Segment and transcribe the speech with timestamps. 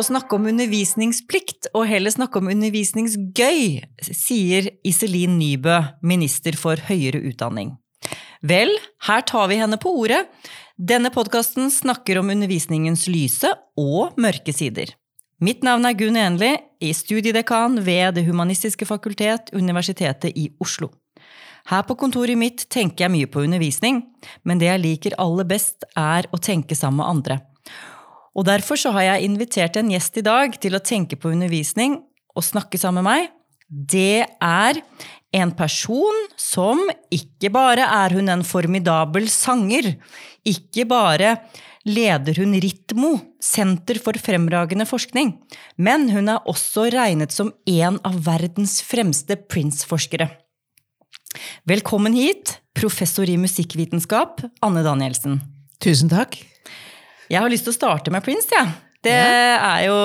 [0.00, 3.64] Å snakke om undervisningsplikt, og heller snakke om undervisningsgøy,
[4.00, 7.74] sier Iselin Nybø, minister for høyere utdanning.
[8.40, 8.72] Vel,
[9.04, 10.22] her tar vi henne på ordet.
[10.80, 14.94] Denne podkasten snakker om undervisningens lyse og mørke sider.
[15.44, 20.94] Mitt navn er Gunn Enli, i studiedekan ved Det humanistiske fakultet, Universitetet i Oslo.
[21.68, 24.00] Her på kontoret mitt tenker jeg mye på undervisning,
[24.48, 27.40] men det jeg liker aller best, er å tenke sammen med andre.
[28.36, 31.98] Og derfor så har jeg invitert en gjest i dag til å tenke på undervisning
[32.36, 33.32] og snakke sammen med meg.
[33.70, 34.80] Det er
[35.34, 36.82] en person som
[37.14, 39.92] ikke bare er hun en formidabel sanger,
[40.46, 41.36] ikke bare
[41.86, 45.32] leder hun Ritmo, Senter for fremragende forskning,
[45.80, 50.28] men hun er også regnet som en av verdens fremste Prince-forskere.
[51.70, 55.40] Velkommen hit, professor i musikkvitenskap, Anne Danielsen.
[55.80, 56.36] Tusen takk.
[57.30, 58.66] Jeg har lyst til å starte med Prince, jeg.
[58.66, 58.86] Ja.
[59.00, 59.96] Det er jo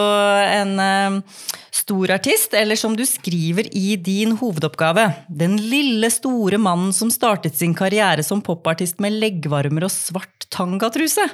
[0.48, 6.94] en uh, stor artist, eller som du skriver i din hovedoppgave, den lille, store mannen
[6.96, 11.28] som startet sin karriere som popartist med leggvarmer og svart tangatruse.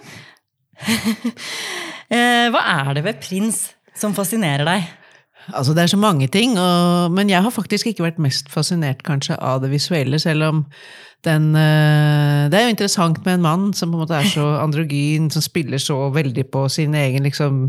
[0.82, 4.90] uh, hva er det ved Prince som fascinerer deg?
[5.54, 9.04] Altså, det er så mange ting, og, men jeg har faktisk ikke vært mest fascinert
[9.04, 10.66] kanskje av det visuelle, selv om
[11.26, 14.46] den uh, Det er jo interessant med en mann som på en måte er så
[14.58, 17.60] androgyn, som spiller så veldig på sin egen liksom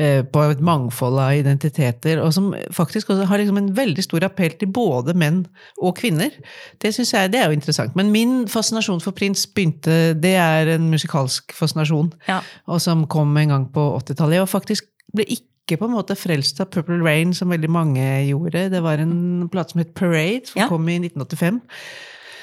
[0.00, 4.26] uh, På et mangfold av identiteter, og som faktisk også har liksom en veldig stor
[4.28, 5.46] appell til både menn
[5.80, 6.36] og kvinner.
[6.82, 7.96] Det synes jeg, det er jo interessant.
[7.96, 12.40] Men min fascinasjon for Prins begynte Det er en musikalsk fascinasjon, ja.
[12.66, 14.44] og som kom en gang på 80-tallet.
[14.44, 14.84] Og faktisk
[15.16, 18.68] ble ikke ikke på en måte frelst av Purple Rain, som veldig mange gjorde.
[18.72, 20.70] Det var en plate som het Parade, som ja.
[20.70, 21.60] kom i 1985.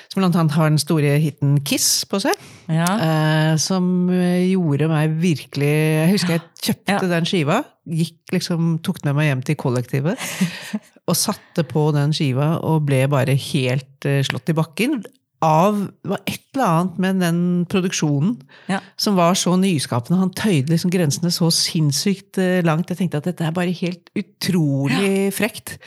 [0.09, 2.37] Som blant annet har den store hiten Kiss på seg.
[2.71, 2.87] Ja.
[2.89, 7.11] Eh, som gjorde meg virkelig Jeg husker jeg kjøpte ja.
[7.11, 7.59] den skiva.
[7.85, 10.25] Gikk liksom, Tok den med meg hjem til kollektivet.
[11.09, 15.01] og satte på den skiva og ble bare helt eh, slått i bakken
[15.45, 17.41] av Det var et eller annet med den
[17.71, 18.33] produksjonen
[18.67, 18.79] ja.
[18.99, 20.19] som var så nyskapende.
[20.19, 22.89] Han tøyde liksom grensene så sinnssykt eh, langt.
[22.91, 25.35] Jeg tenkte at dette er bare helt utrolig ja.
[25.35, 25.77] frekt.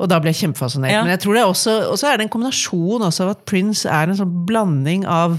[0.00, 0.94] Og da ble jeg kjempefascinert.
[0.94, 1.02] Ja.
[1.04, 4.18] Men jeg tror det også, også er det en kombinasjon av at Prince er en
[4.18, 5.36] sånn blanding av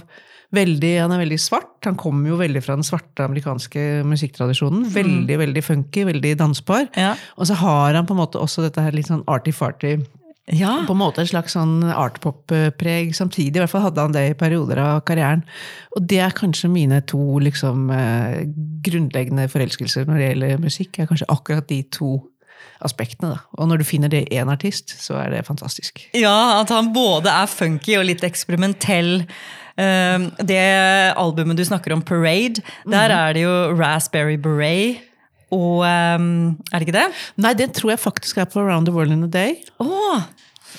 [0.54, 1.80] veldig, Han er veldig svart.
[1.88, 4.86] Han kommer jo veldig fra den svarte amerikanske musikktradisjonen.
[4.86, 4.92] Mm.
[4.94, 6.86] Veldig veldig funky, veldig dansbar.
[7.38, 9.98] Og så har han på en måte også dette her litt sånn arty-farty
[10.52, 10.84] ja.
[10.88, 13.56] På en måte en slags sånn artpop-preg samtidig.
[13.56, 15.46] I hvert fall hadde han det i perioder av karrieren.
[15.96, 18.44] Og det er kanskje mine to liksom, eh,
[18.84, 21.00] grunnleggende forelskelser når det gjelder musikk.
[21.00, 22.18] er kanskje akkurat de to
[22.84, 23.36] aspektene.
[23.36, 23.40] Da.
[23.58, 26.10] Og når du finner det i én artist, så er det fantastisk.
[26.14, 29.24] Ja, at han både er funky og litt eksperimentell.
[29.80, 33.18] Uh, det albumet du snakker om, Parade, der mm.
[33.18, 35.13] er det jo Raspberry Beret.
[35.54, 37.10] Og um, Er det ikke det?
[37.44, 39.62] Nei, det tror jeg faktisk er på Around the World in a Day.
[39.84, 40.24] Oh.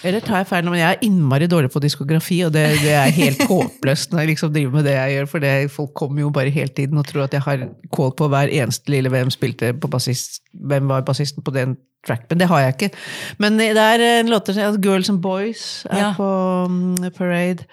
[0.02, 0.66] Eller tar jeg feil?
[0.66, 4.32] Men jeg er innmari dårlig på diskografi, og det, det er helt håpløst når jeg
[4.32, 5.30] liksom driver med det jeg gjør.
[5.30, 8.28] For det, folk kommer jo bare hele tiden og tror at jeg har kål på
[8.32, 12.50] hver eneste lille hvem spilte på bassist, hvem var bassisten på den track, men det
[12.50, 12.91] har jeg ikke.
[13.41, 16.14] Men det er en låter som Girls and Boys er ja.
[16.16, 16.26] på
[16.68, 17.64] um, Parade.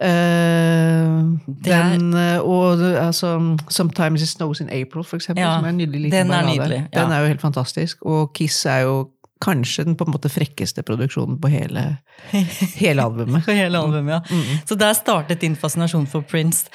[0.00, 3.36] Uh, den, uh, og altså,
[3.68, 6.46] 'Sometimes It Snows in April', for eksempel, ja, som er en nydelig liten den er
[6.48, 7.02] nydelig, ja.
[7.02, 8.02] Den er jo helt fantastisk.
[8.02, 9.10] Og Kiss er jo
[9.42, 11.98] kanskje den på en måte frekkeste produksjonen på hele,
[12.82, 13.44] hele albumet.
[13.46, 14.20] hele albumet, ja.
[14.30, 14.64] Mm.
[14.64, 16.70] Så der startet din fascinasjon for Prince.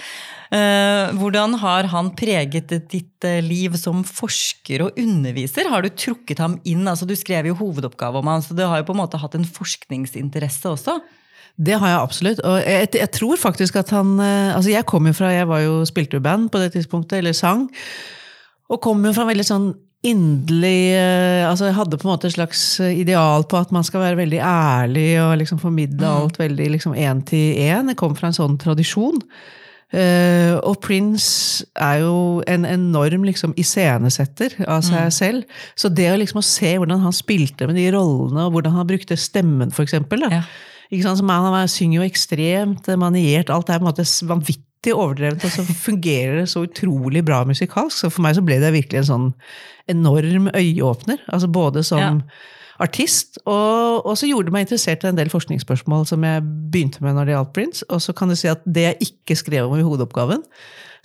[0.53, 5.71] Uh, hvordan har han preget ditt liv som forsker og underviser?
[5.73, 6.85] Har du trukket ham inn?
[6.87, 9.35] Altså, du skrev jo hovedoppgave om ham, så du har jo på en måte hatt
[9.35, 11.01] en forskningsinteresse også?
[11.57, 12.43] Det har jeg absolutt.
[12.45, 15.63] Og jeg, jeg, tror faktisk at han eh, Altså, jeg kom jo fra Jeg var
[15.65, 17.67] jo spilte jo band på det tidspunktet, eller sang.
[18.69, 19.67] Og kom jo fra en veldig sånn
[20.05, 24.03] inderlig eh, altså Jeg hadde på en måte et slags ideal på at man skal
[24.03, 26.17] være veldig ærlig og liksom formidle mm.
[26.21, 27.89] alt veldig liksom én til én.
[27.89, 29.17] Jeg kom fra en sånn tradisjon.
[29.87, 35.13] Uh, og Prince er jo en enorm liksom, iscenesetter av seg mm.
[35.15, 35.61] selv.
[35.79, 38.89] Så det å liksom å se hvordan han spilte med de rollene, og hvordan han
[38.89, 40.43] brukte stemmen, da, ja
[40.91, 43.51] Så man synger jo ekstremt maniert.
[43.51, 47.97] Alt er på en måte vanvittig overdrevet, og så fungerer det så utrolig bra musikalsk.
[47.97, 49.27] Så for meg så ble det virkelig en sånn
[49.91, 51.19] enorm øyeåpner.
[51.27, 52.39] altså Både som ja.
[52.83, 57.03] artist, og, og, så gjorde det meg interessert i en del forskningsspørsmål som jeg begynte
[57.03, 57.87] med når det gjaldt Prince.
[57.91, 60.43] Og så kan du si at det jeg ikke skrev om i hovedoppgaven,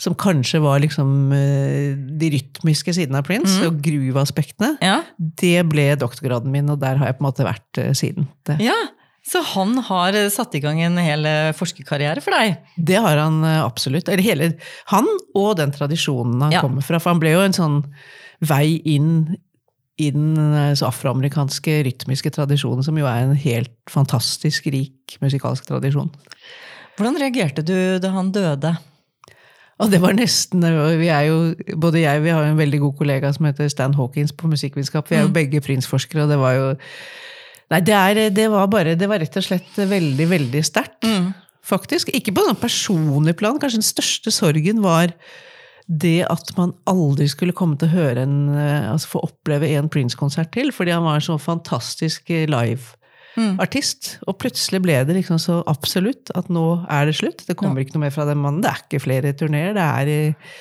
[0.00, 3.66] som kanskje var liksom eh, de rytmiske sidene av Prince, mm.
[3.68, 4.96] og groove-aspektene, ja.
[5.18, 8.26] det ble doktorgraden min, og der har jeg på en måte vært uh, siden.
[8.48, 8.56] Det.
[8.64, 8.78] Ja,
[9.22, 12.56] Så han har eh, satt i gang en hel eh, forskerkarriere for deg?
[12.76, 14.08] Det har han eh, absolutt.
[14.10, 14.48] Eller hele
[14.90, 15.06] Han
[15.38, 16.60] og den tradisjonen han Ja.
[16.64, 16.98] kommer fra.
[16.98, 17.78] For han ble jo en sånn
[18.42, 19.36] vei inn
[20.02, 20.34] i den
[20.82, 26.10] afroamerikanske rytmiske tradisjonen, som jo er en helt fantastisk rik musikalsk tradisjon.
[26.98, 28.72] Hvordan reagerte du da han døde?
[29.82, 30.64] Og det var nesten
[30.98, 34.32] vi er jo, Både jeg vi har en veldig god kollega som heter Stan Hawkins
[34.34, 35.08] på musikkvitenskap.
[35.10, 36.66] Vi er jo begge Prince-forskere, og det var jo
[37.72, 41.08] Nei, det, er, det var bare Det var rett og slett veldig, veldig sterkt.
[41.62, 42.10] Faktisk.
[42.16, 43.60] Ikke på sånn personlig plan.
[43.62, 45.14] Kanskje den største sorgen var
[45.86, 49.90] det at man aldri skulle komme til å høre en, eh, altså få oppleve en
[49.92, 54.16] Prince-konsert til, fordi han var en så fantastisk eh, live-artist.
[54.26, 57.46] Og plutselig ble det liksom så absolutt at nå er det slutt.
[57.48, 58.62] Det kommer ikke noe mer fra den mannen.
[58.62, 59.74] Det er ikke flere turneer.
[59.78, 60.58] Det er eh,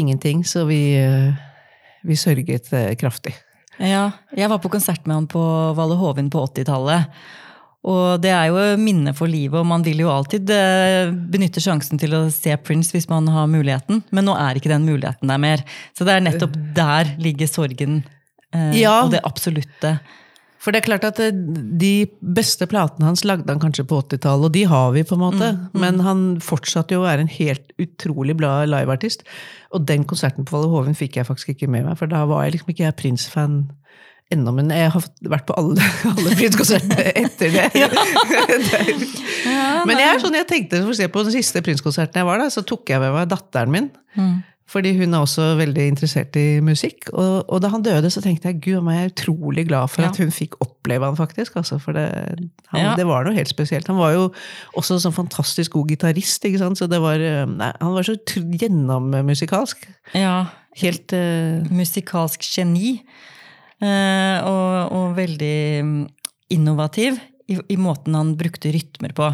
[0.00, 0.44] ingenting.
[0.46, 0.82] Så vi,
[2.06, 3.34] vi sørget kraftig.
[3.80, 5.40] Ja, jeg var på konsert med han på
[5.78, 7.20] Valle Hovin på 80-tallet.
[7.88, 11.96] Og det er jo minne for livet, og man vil jo alltid eh, benytte sjansen
[12.00, 15.40] til å se Prince hvis man har muligheten, men nå er ikke den muligheten der
[15.40, 15.62] mer.
[15.96, 18.02] Så det er nettopp der ligger sorgen
[18.52, 18.98] eh, Ja.
[19.06, 19.94] og det absolutte.
[20.60, 21.32] For det er klart at eh,
[21.80, 25.22] de beste platene hans lagde han kanskje på 80-tallet, og de har vi, på en
[25.22, 25.50] måte.
[25.72, 29.24] Men han fortsatte jo å være en helt utrolig bra liveartist.
[29.72, 32.44] Og den konserten på Valle Hoven fikk jeg faktisk ikke med meg, for da var
[32.44, 33.56] jeg liksom ikke jeg Prince-fan
[34.30, 34.52] ennå.
[34.58, 37.66] Men jeg har vært på alle, alle Prince-konsertene etter det.
[39.88, 42.44] men jeg er sånn, jeg tenkte, for å se på den siste Prince-konserten jeg var
[42.44, 43.90] da, så tok jeg med meg datteren min.
[44.70, 47.08] Fordi hun er også veldig interessert i musikk.
[47.10, 50.10] Og, og da han døde, så tenkte jeg gud, jeg er utrolig glad for Ja.
[50.12, 51.56] at hun fikk oppleve han faktisk.
[51.58, 52.06] Altså, for det,
[52.70, 52.94] han, Ja.
[52.96, 53.88] det var noe helt spesielt.
[53.90, 54.28] Han var jo
[54.78, 56.46] også sånn fantastisk god gitarist.
[56.78, 59.88] Så det var, eh, nei, han var så gjennommusikalsk.
[60.14, 60.46] Ja,
[60.78, 61.66] Helt uh...
[61.74, 63.02] musikalsk geni.
[63.82, 66.08] Uh, og, og veldig mm,
[66.50, 67.18] innovativ
[67.50, 69.28] i, i måten han brukte rytmer på.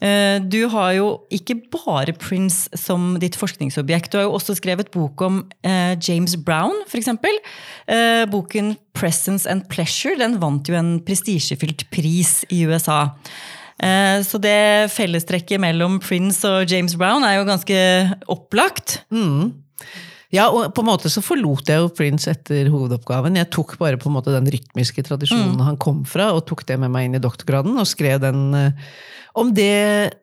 [0.00, 4.12] Eh, du har jo ikke bare Prince som ditt forskningsobjekt.
[4.12, 7.10] Du har jo også skrevet bok om eh, James Brown, f.eks.
[7.10, 13.10] Uh, boken 'Presence and Pleasure' den vant jo en prestisjefylt pris i USA.
[13.80, 17.78] Eh, Så det fellestrekket mellom Prince og James Brown er jo ganske
[18.28, 19.02] opplagt.
[20.30, 23.38] Ja, og på en måte så forlot jeg jo Prince etter hovedoppgaven.
[23.40, 26.78] Jeg tok bare på en måte den rytmiske tradisjonen han kom fra, og tok det
[26.78, 28.88] med meg inn i doktorgraden, og skrev den eh,
[29.40, 30.14] om det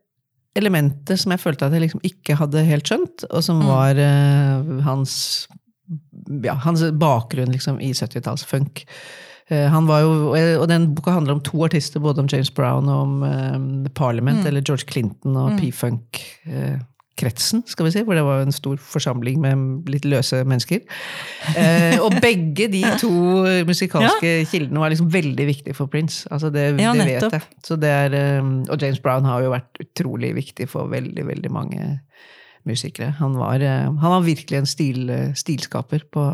[0.58, 4.74] elementet som jeg følte at jeg liksom ikke hadde helt skjønt, og som var eh,
[4.88, 5.14] hans,
[6.40, 8.86] ja, hans bakgrunn liksom i 70-tallsfunk.
[9.52, 12.88] Eh, han var jo, og den boka handler om to artister, både om James Brown
[12.88, 15.60] og om The Parliament, eller George Clinton og
[17.18, 20.82] P-funk-kretsen, skal vi si, hvor det var en stor forsamling med litt løse mennesker.
[21.58, 23.12] Eh, og begge de to
[23.68, 26.28] musikalske kildene var liksom veldig viktige for Prince.
[26.32, 27.42] Altså det, Ja, det vet jeg.
[27.66, 31.52] Så det er, eh, og James Brown har jo vært utrolig viktig for veldig, veldig
[31.52, 32.00] mange
[32.68, 33.16] musikere.
[33.20, 36.26] Han var, eh, han var virkelig en stil, stilskaper på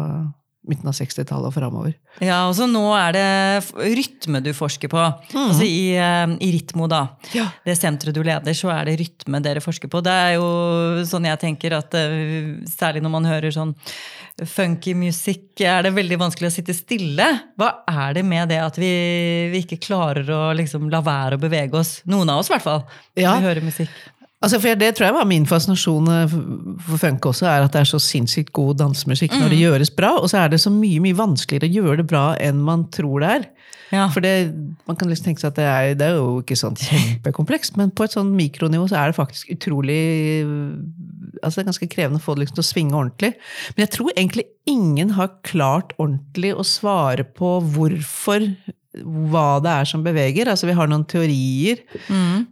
[0.70, 1.94] midten av 60-tallet og framover.
[2.24, 3.28] Ja, og så nå er det
[3.98, 5.02] rytme du forsker på.
[5.36, 7.04] Altså i, eh, i Ritmo, da.
[7.36, 7.50] Ja.
[7.66, 10.02] Det senteret du leder, så er det rytme dere forsker på.
[10.06, 10.48] Det er jo
[11.10, 13.76] sånn jeg tenker at eh, særlig når man hører sånn
[14.50, 17.28] funky musikk, er det veldig vanskelig å sitte stille.
[17.60, 18.90] Hva er det med det at vi,
[19.54, 22.00] vi ikke klarer å liksom la være å bevege oss?
[22.10, 22.84] Noen av oss, i hvert fall.
[23.20, 23.36] Ja.
[23.38, 23.94] Vi hører musikk.
[24.44, 27.72] Altså for Det tror jeg var min fascinasjon eh, for- for funk også, er at
[27.72, 30.10] det er så sinnssykt god dansemusikk når det gjøres bra.
[30.20, 33.24] Og så er det så mye mye vanskeligere å gjøre det bra enn man tror
[33.24, 33.46] det er.
[33.94, 34.08] Ja.
[34.10, 34.52] For det,
[34.88, 37.92] Man kan liksom tenke seg at det er, det er jo ikke sånn kjempekomplekst, men
[37.92, 40.00] på et sånn mikronivå så er det faktisk utrolig
[41.44, 43.32] altså Det er ganske krevende å få det liksom til å svinge ordentlig.
[43.76, 48.46] Men jeg tror egentlig ingen har klart ordentlig å svare på hvorfor
[49.02, 50.48] hva det er som beveger.
[50.52, 51.80] Altså Vi har noen teorier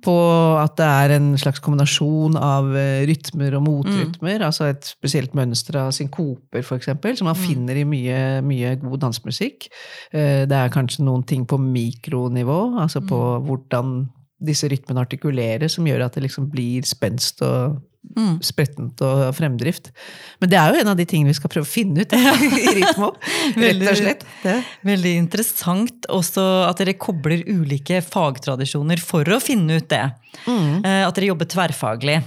[0.01, 0.15] på
[0.57, 4.41] at det er en slags kombinasjon av eh, rytmer og motrytmer.
[4.47, 9.69] Altså et spesielt mønster av synkoper, f.eks., som man finner i mye, mye god dansemusikk.
[10.13, 14.09] Eh, Det er kanskje noen ting på mikronivå, altså på hvordan
[14.41, 17.79] disse rytmene artikulerer, som gjør at det liksom blir spenst og
[18.41, 19.91] sprettent og fremdrift.
[20.41, 22.73] Men det er jo en av de tingene vi skal prøve å finne ut i
[22.79, 23.11] Rytmo.
[23.61, 24.25] Rett og slett.
[24.41, 24.55] Det.
[24.89, 30.03] Veldig interessant også at dere kobler ulike fagtradisjoner for å finne ut det.
[30.47, 30.81] Mm.
[31.05, 32.17] At dere jobber tverrfaglig.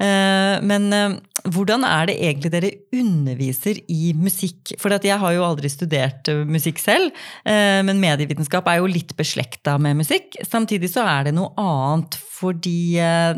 [0.00, 1.18] Eh, Men eh,
[1.52, 4.74] hvordan er det egentlig dere underviser i musikk?
[4.80, 7.10] For jeg har jo aldri studert eh, musikk selv,
[7.44, 10.38] eh, men medievitenskap er jo litt beslekta med musikk.
[10.46, 13.34] Samtidig så er det noe annet fordi eh,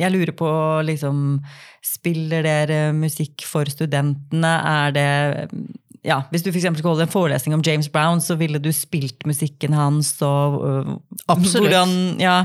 [0.00, 0.52] jeg lurer på
[0.88, 1.42] liksom
[1.80, 4.50] Spiller dere musikk for studentene?
[4.68, 5.06] Er det
[6.04, 9.26] ja, Hvis du for skulle holde en forelesning om James Brown, så ville du spilt
[9.28, 10.94] musikken hans og øh,
[11.28, 11.68] Absolutt.
[11.68, 12.44] Hvordan, ja,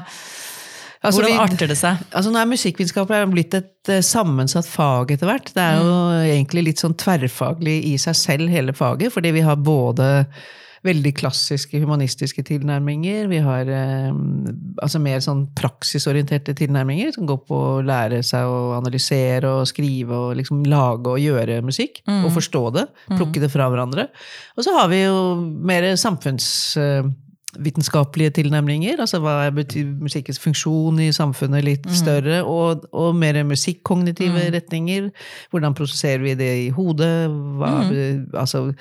[1.06, 2.04] Altså, hvordan arter det seg?
[2.12, 5.54] Altså nå er Musikkvitenskap blitt et uh, sammensatt fag etter hvert.
[5.56, 5.96] Det er jo
[6.26, 9.14] egentlig litt sånn tverrfaglig i seg selv, hele faget.
[9.16, 10.12] Fordi vi har både
[10.86, 13.28] veldig klassiske humanistiske tilnærminger.
[13.32, 14.12] Vi har eh,
[14.84, 20.20] altså mer sånn praksisorienterte tilnærminger, som går på å lære seg å analysere og skrive
[20.28, 22.04] og liksom lage og gjøre musikk.
[22.06, 22.88] Og forstå det.
[23.16, 24.10] Plukke det fra hverandre.
[24.56, 25.94] Og så har vi jo mer
[27.56, 29.00] samfunnsvitenskapelige tilnærminger.
[29.00, 29.54] Altså hva er
[30.02, 35.10] musikkens funksjon i samfunnet litt større, og, og mer musikkognitive retninger.
[35.52, 37.30] Hvordan prosesserer vi det i hodet?
[37.30, 37.72] Hva,
[38.40, 38.72] altså,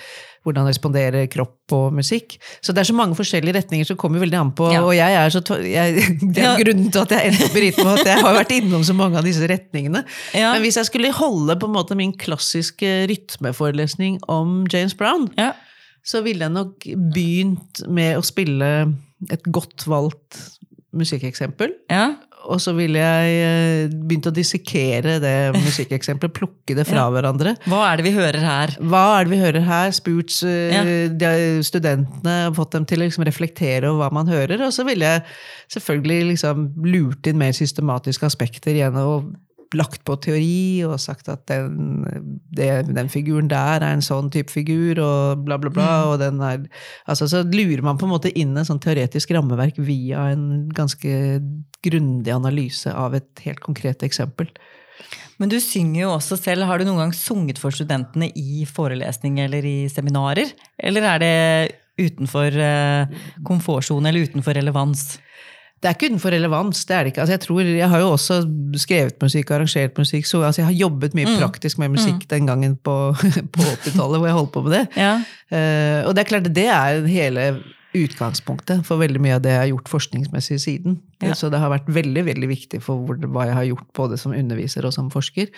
[0.44, 2.38] hvordan responderer kropp og musikk?
[2.62, 4.70] Så det er så mange forskjellige retninger som kommer veldig an på.
[4.72, 4.82] Ja.
[4.84, 7.98] Og jeg er så jeg, Det er grunnen til at jeg endte opp i rytme,
[7.98, 10.04] at jeg har vært innom så mange av disse retningene.
[10.34, 10.52] Ja.
[10.52, 15.52] Men hvis jeg skulle holde på en måte min klassiske rytmeforelesning om James Brown, Ja.
[16.04, 16.84] Så ville jeg nok
[17.14, 18.70] begynt med å spille
[19.32, 20.42] et godt valgt
[20.94, 21.74] musikkeksempel.
[21.90, 22.12] ja.
[22.44, 27.54] Og så ville jeg eh, begynt å dissekere det musikkeksempelet, plukke det fra hverandre.
[27.64, 28.74] Hva er det vi hører her?
[28.84, 29.94] Hva er det vi hører her?
[29.96, 30.74] Spurt eh,
[31.08, 31.32] Ja.
[31.64, 34.60] studentene, fått dem til å liksom reflektere over hva man hører.
[34.66, 35.24] Og så ville jeg
[35.72, 39.00] selvfølgelig liksom lurt inn mer systematiske aspekter igjen.
[39.78, 42.04] Lagt på teori og sagt at den,
[42.54, 45.90] det, den figuren der er en sånn type figur, og bla, bla, bla.
[46.12, 46.64] og den er,
[47.10, 51.40] altså Så lurer man på en måte inn en sånn teoretisk rammeverk via en ganske
[51.84, 54.50] grundig analyse av et helt konkret eksempel.
[55.42, 56.68] Men du synger jo også selv.
[56.68, 60.52] Har du noen gang sunget for studentene i forelesning eller i seminarer?
[60.78, 61.34] Eller er det
[61.98, 65.16] utenfor eh, komfortsone eller utenfor relevans?
[65.84, 66.78] Det er ikke utenfor relevans.
[66.88, 67.20] det er det ikke.
[67.20, 68.38] Altså, jeg, tror, jeg har jo også
[68.80, 72.78] skrevet musikk, arrangert musikk, så altså, jeg har jobbet mye praktisk med musikk den gangen
[72.80, 72.96] på,
[73.54, 74.84] på 80-tallet hvor jeg holdt på med det.
[74.96, 75.14] Ja.
[75.52, 77.44] Uh, og det er klart, det er hele
[77.94, 80.96] utgangspunktet for veldig mye av det jeg har gjort forskningsmessig siden.
[81.22, 81.36] Ja.
[81.36, 84.88] Så det har vært veldig veldig viktig for hva jeg har gjort både som underviser
[84.88, 85.52] og som forsker.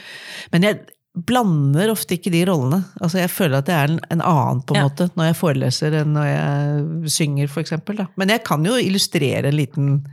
[0.50, 0.82] Men jeg
[1.16, 2.82] blander ofte ikke de rollene.
[3.00, 4.88] Altså Jeg føler at jeg er en, en annen på en Ja.
[4.88, 8.06] måte når jeg foreleser enn når jeg synger, for eksempel, da.
[8.16, 10.06] Men jeg kan jo illustrere en liten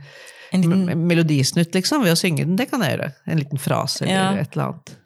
[0.54, 2.54] En liten, melodisnutt liksom, ved å synge den.
[2.56, 3.12] Det kan jeg gjøre.
[3.26, 4.40] En liten frase eller Ja.
[4.40, 4.96] et eller annet.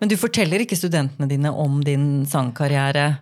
[0.00, 3.18] men du forteller ikke studentene dine om din sangkarriere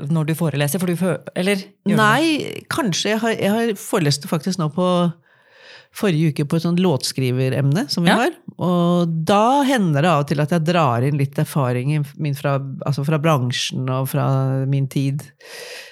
[0.00, 0.78] når du foreleser?
[0.78, 1.56] For du, eller?
[1.84, 3.10] Nei, kanskje.
[3.10, 5.12] Jeg har, jeg har foreleste faktisk nå på
[5.96, 8.16] forrige uke på et sånt låtskriveremne som vi Ja.
[8.16, 8.30] har.
[8.64, 12.54] Og da hender det av og til at jeg drar inn litt erfaring min fra,
[12.88, 14.24] altså fra bransjen og fra
[14.70, 15.20] min tid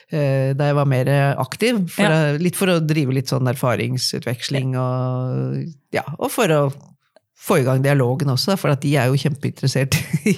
[0.08, 1.10] eh, da jeg var mer
[1.42, 1.82] aktiv.
[1.92, 2.22] For Ja.
[2.32, 5.60] å, litt for å drive litt sånn erfaringsutveksling og,
[5.92, 6.64] ja, og for å
[7.44, 9.98] få i gang dialogen også, for at de er jo kjempeinteressert
[10.30, 10.32] i,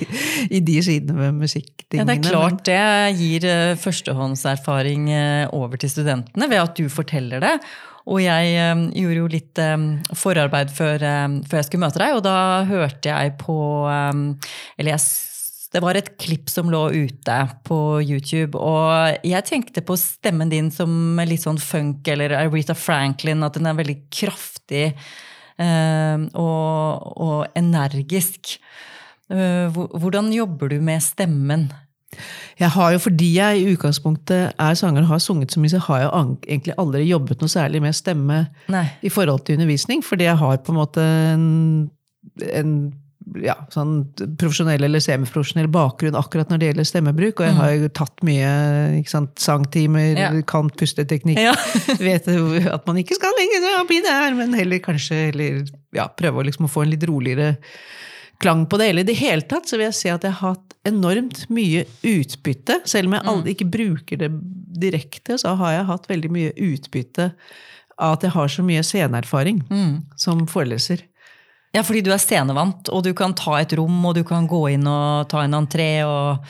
[0.58, 2.06] i de sidene ved Ja, musikktingene.
[2.08, 2.80] det er klart det
[3.20, 7.52] gir eh, førstehåndserfaring eh, over til studentene ved at du forteller det.
[8.06, 12.18] Og jeg eh, gjorde jo litt eh, forarbeid før, eh, før jeg skulle møte deg,
[12.18, 12.36] og da
[12.68, 13.56] hørte jeg på
[13.90, 15.02] Eller jeg,
[15.74, 20.70] det var et klipp som lå ute på YouTube, og jeg tenkte på stemmen din
[20.72, 27.58] som litt sånn funk eller Aretha Franklin, at den er veldig kraftig eh, og, og
[27.58, 28.56] energisk.
[29.26, 31.64] Hvordan jobber du med stemmen?
[32.60, 35.82] Jeg har jo, Fordi jeg i utgangspunktet er sanger og har sunget så mye, så
[35.88, 36.10] har jeg
[36.48, 38.86] egentlig aldri jobbet noe særlig med stemme Nei.
[39.02, 40.04] i forhold til undervisning.
[40.04, 41.90] Fordi jeg har på en måte en,
[42.46, 42.78] en
[43.42, 43.98] ja, sånn
[44.38, 47.40] profesjonell eller semiprofesjonell bakgrunn akkurat når det gjelder stemmebruk.
[47.40, 48.50] Og jeg har jo tatt mye
[49.10, 50.14] sant, sangtimer.
[50.16, 50.30] Ja.
[50.46, 51.40] kan pusteteknikk.
[51.42, 51.54] Ja.
[52.06, 55.62] Vet at man ikke skal lenger bli der, men heller kanskje heller,
[55.96, 57.56] ja, prøve å liksom få en litt roligere
[58.42, 58.90] klang på det.
[58.90, 61.84] Eller i det hele tatt så vil jeg si at jeg har hatt enormt mye
[62.06, 62.80] utbytte.
[62.88, 64.30] Selv om jeg aldri ikke bruker det
[64.76, 67.30] direkte, så har jeg hatt veldig mye utbytte
[67.96, 69.62] av at jeg har så mye sceneerfaring
[70.20, 71.04] som foreleser.
[71.72, 74.62] ja, fordi du er scenevant, og du kan ta et rom, og du kan gå
[74.72, 76.04] inn og ta en entré.
[76.08, 76.44] Og...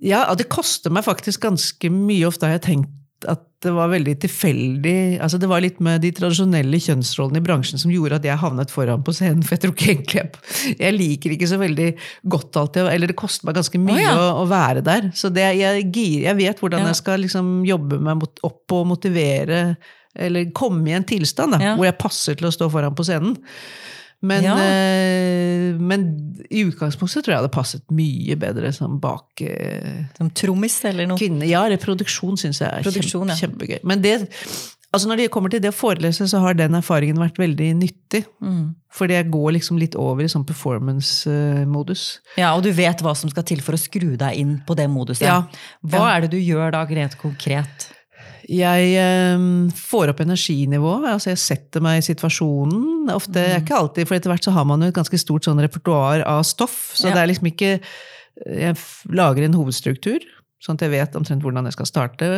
[0.00, 2.26] Ja, det koster meg faktisk ganske mye.
[2.28, 4.94] Ofte har jeg tenkt at det var veldig tilfeldig
[5.24, 8.72] altså Det var litt med de tradisjonelle kjønnsrollene i bransjen som gjorde at jeg havnet
[8.74, 9.40] foran på scenen.
[9.46, 11.86] For jeg tror ikke egentlig jeg, liker ikke så veldig
[12.34, 14.12] godt alltid, eller det koster meg ganske mye Å, ja.
[14.20, 15.08] å, å være der.
[15.16, 15.88] Så det, jeg,
[16.26, 16.90] jeg vet hvordan Ja.
[16.92, 19.62] jeg skal liksom jobbe meg mot, opp og motivere,
[20.14, 21.72] eller komme i en tilstand da, Ja.
[21.78, 23.38] hvor jeg passer til å stå foran på scenen.
[24.24, 24.54] Men, Ja.
[24.56, 26.06] eh, men
[26.48, 31.10] i utgangspunktet tror jeg det hadde passet mye bedre som bak eh, Som trommis eller
[31.10, 31.20] noe.
[31.20, 33.36] Kvinne, ja, reproduksjon produksjon syns jeg er kjempe, ja.
[33.42, 33.80] kjempegøy.
[33.84, 34.14] Men det,
[34.92, 38.24] altså Når det kommer til det å forelese, så har den erfaringen vært veldig nyttig.
[38.42, 38.74] Mm.
[38.94, 42.20] Fordi jeg går liksom litt over i sånn performance-modus.
[42.38, 44.88] Ja, Og du vet hva som skal til for å skru deg inn på det
[44.88, 45.26] moduset.
[45.26, 45.42] Ja.
[45.82, 47.90] Hva er det du gjør da, rent konkret?
[48.48, 49.44] Jeg eh,
[49.78, 51.06] får opp energinivået.
[51.14, 53.08] Altså jeg setter meg i situasjonen.
[53.14, 56.24] Ofte, Ikke alltid, for etter hvert så har man jo et ganske stort sånn repertoar
[56.28, 56.92] av stoff.
[56.94, 57.14] Så Ja.
[57.14, 57.80] det er liksom ikke
[58.44, 58.74] Jeg
[59.14, 60.18] lager en hovedstruktur,
[60.60, 62.28] sånn at jeg vet omtrent hvordan jeg skal starte.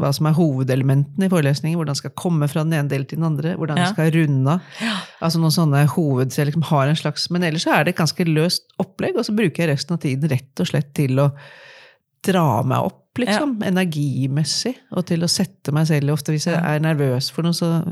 [0.00, 1.76] Hva som er hovedelementene i forelesningen.
[1.76, 3.56] Hvordan jeg skal komme fra den ene delen til den andre.
[3.60, 3.84] Hvordan Ja.
[3.84, 4.60] jeg skal runde av.
[5.20, 6.32] Altså noen sånne hoved...
[6.32, 9.14] Så jeg liksom har en slags, men ellers så er det et ganske løst opplegg,
[9.18, 11.32] og så bruker jeg resten av tiden rett og slett til å
[12.24, 13.58] dra meg opp, liksom.
[13.68, 14.74] Energimessig.
[14.96, 17.82] Og til å sette meg selv Ofte hvis jeg er nervøs for noe, så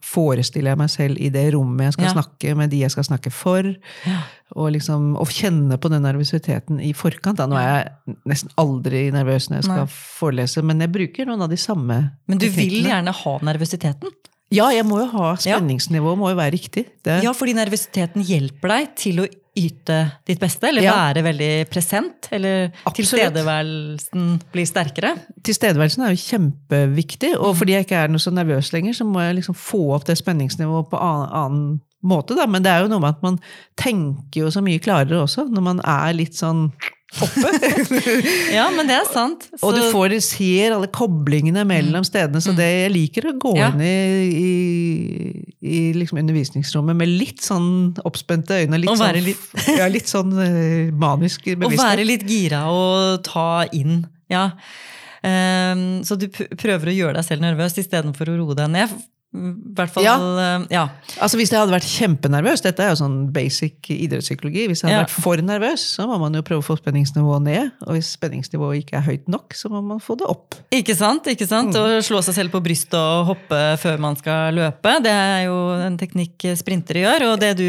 [0.00, 2.12] forestiller jeg meg selv i det rommet jeg skal Ja.
[2.14, 3.66] snakke med de jeg skal snakke for.
[4.08, 4.20] Ja.
[4.56, 7.36] Og liksom og kjenne på den nervøsiteten i forkant.
[7.36, 7.46] Da.
[7.46, 9.86] Nå er jeg nesten aldri nervøs når jeg skal Nei.
[9.86, 14.08] forelese, men jeg bruker noen av de samme Men du vil gjerne ha nervøsiteten?
[14.50, 16.86] Ja, jeg må jo ha spenningsnivået må jo være riktig.
[17.04, 19.26] Det, Ja, fordi nervøsiteten hjelper deg til å
[19.56, 20.92] yte ditt beste, eller Ja.
[21.12, 22.94] være veldig present, eller Absolutt.
[22.96, 25.14] tilstedeværelsen blir sterkere.
[25.42, 27.44] Tilstedeværelsen er jo kjempeviktig, Mm.
[27.44, 30.04] og fordi jeg ikke er noe så nervøs lenger, så må jeg liksom få opp
[30.04, 32.36] det spenningsnivået på annen, annen måte.
[32.36, 32.46] Da.
[32.46, 33.38] Men det er jo noe med at man
[33.76, 36.72] tenker jo så mye klarere også, når man er litt sånn
[37.18, 37.50] oppe.
[38.54, 39.46] Ja, men det er sant.
[39.62, 43.58] og du får, ser alle koblingene mellom stedene, så det, jeg liker å gå Mm.
[43.60, 43.70] Ja.
[43.72, 43.90] inn i,
[44.40, 48.78] i, i liksom undervisningsrommet med litt sånn oppspente øyne.
[48.80, 52.62] Litt Og sånn, være litt- ja, litt sånn eh, manisk Å Og være litt gira
[52.70, 54.04] og ta inn.
[54.30, 54.50] Ja.
[55.20, 58.94] Um, så du prøver å gjøre deg selv nervøs istedenfor å roe deg ned.
[59.30, 60.14] Hvert fall Ja.
[60.18, 60.88] eh, ja.
[61.22, 64.96] Altså Hvis jeg hadde vært kjempenervøs, dette er jo sånn basic idrettspsykologi, hvis jeg hadde
[64.96, 65.04] Ja.
[65.04, 67.70] vært for nervøs, så må man jo prøve å få spenningsnivået ned.
[67.86, 70.56] Og hvis spenningsnivået ikke er høyt nok, så må man få det opp.
[70.74, 71.24] Ikke sant?
[71.30, 71.72] ikke sant?
[71.78, 75.58] Å slå seg selv på brystet og hoppe før man skal løpe, det er jo
[75.78, 77.32] en teknikk sprintere gjør.
[77.32, 77.64] Og det du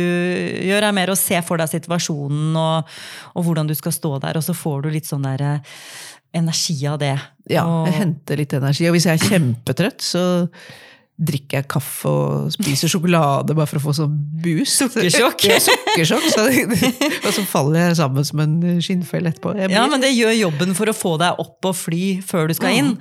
[0.66, 2.90] gjør, er mer å se for deg situasjonen og,
[3.36, 5.60] og hvordan du skal stå der, og så får du litt sånn der eh,
[6.34, 7.20] energi av det.
[7.52, 8.88] Ja, og, jeg henter litt energi.
[8.90, 10.26] Og hvis jeg er kjempetrøtt, så
[11.22, 14.82] drikker jeg kaffe og spiser sjokolade bare for å få sånn boost.
[14.82, 15.46] Sukkersjokk.
[15.50, 16.26] Ja, sukkersjokk.
[16.34, 16.48] Så,
[17.22, 19.54] og så faller jeg sammen som en skinnfell etterpå.
[19.58, 19.76] Blir...
[19.76, 22.80] Ja, men det gjør jobben for å få deg opp og fly før du skal
[22.80, 22.96] inn.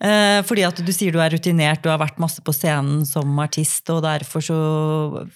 [0.00, 3.36] Eh, fordi at du sier du er rutinert, du har vært masse på scenen som
[3.42, 4.60] artist, og derfor så,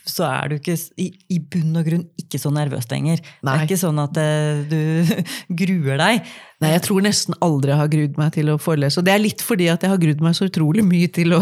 [0.09, 3.20] så er du ikke i, i bunn og grunn ikke så nervøs lenger.
[3.20, 4.81] Det er ikke sånn at eh, du
[5.61, 6.35] gruer deg.
[6.64, 8.98] Nei, jeg tror nesten aldri jeg har grudd meg til å forelese.
[9.00, 11.40] Og det er litt fordi at jeg har grudd meg så utrolig mye til å,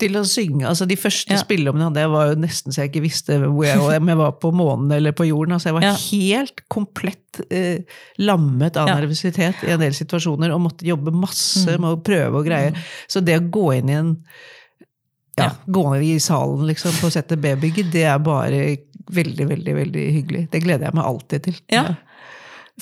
[0.00, 0.64] til å synge.
[0.70, 1.42] Altså De første Ja.
[1.42, 4.32] spillerommene jeg hadde, var jo nesten så jeg ikke visste hvor jeg, om jeg var
[4.42, 5.56] på månen eller på jorden.
[5.58, 5.94] Altså Jeg var Ja.
[5.98, 7.82] helt komplett eh,
[8.22, 8.94] lammet av Ja.
[9.00, 11.80] nervøsitet i en del situasjoner og måtte jobbe masse Mm.
[11.80, 12.74] med å prøve og greie.
[13.08, 14.16] Så det å gå inn i en
[15.36, 18.76] ja, gå i salen liksom, på B-bygget, det er bare
[19.10, 20.50] veldig, veldig veldig hyggelig.
[20.50, 21.56] Det gleder jeg meg alltid til.
[21.72, 21.96] Ja.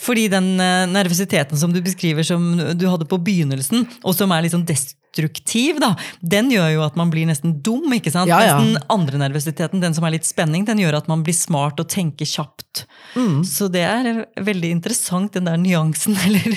[0.01, 4.45] Fordi den eh, nervøsiteten som du beskriver som du hadde på begynnelsen, og som er
[4.45, 5.91] litt sånn destruktiv, da,
[6.25, 7.93] den gjør jo at man blir nesten dum.
[7.93, 8.31] ikke sant?
[8.31, 8.55] Ja, ja.
[8.63, 11.91] Den andre nervøsiteten, den som er litt spenning, den gjør at man blir smart og
[11.93, 12.87] tenker kjapt.
[13.19, 13.43] Mm.
[13.45, 16.57] Så det er veldig interessant, den der nyansen, eller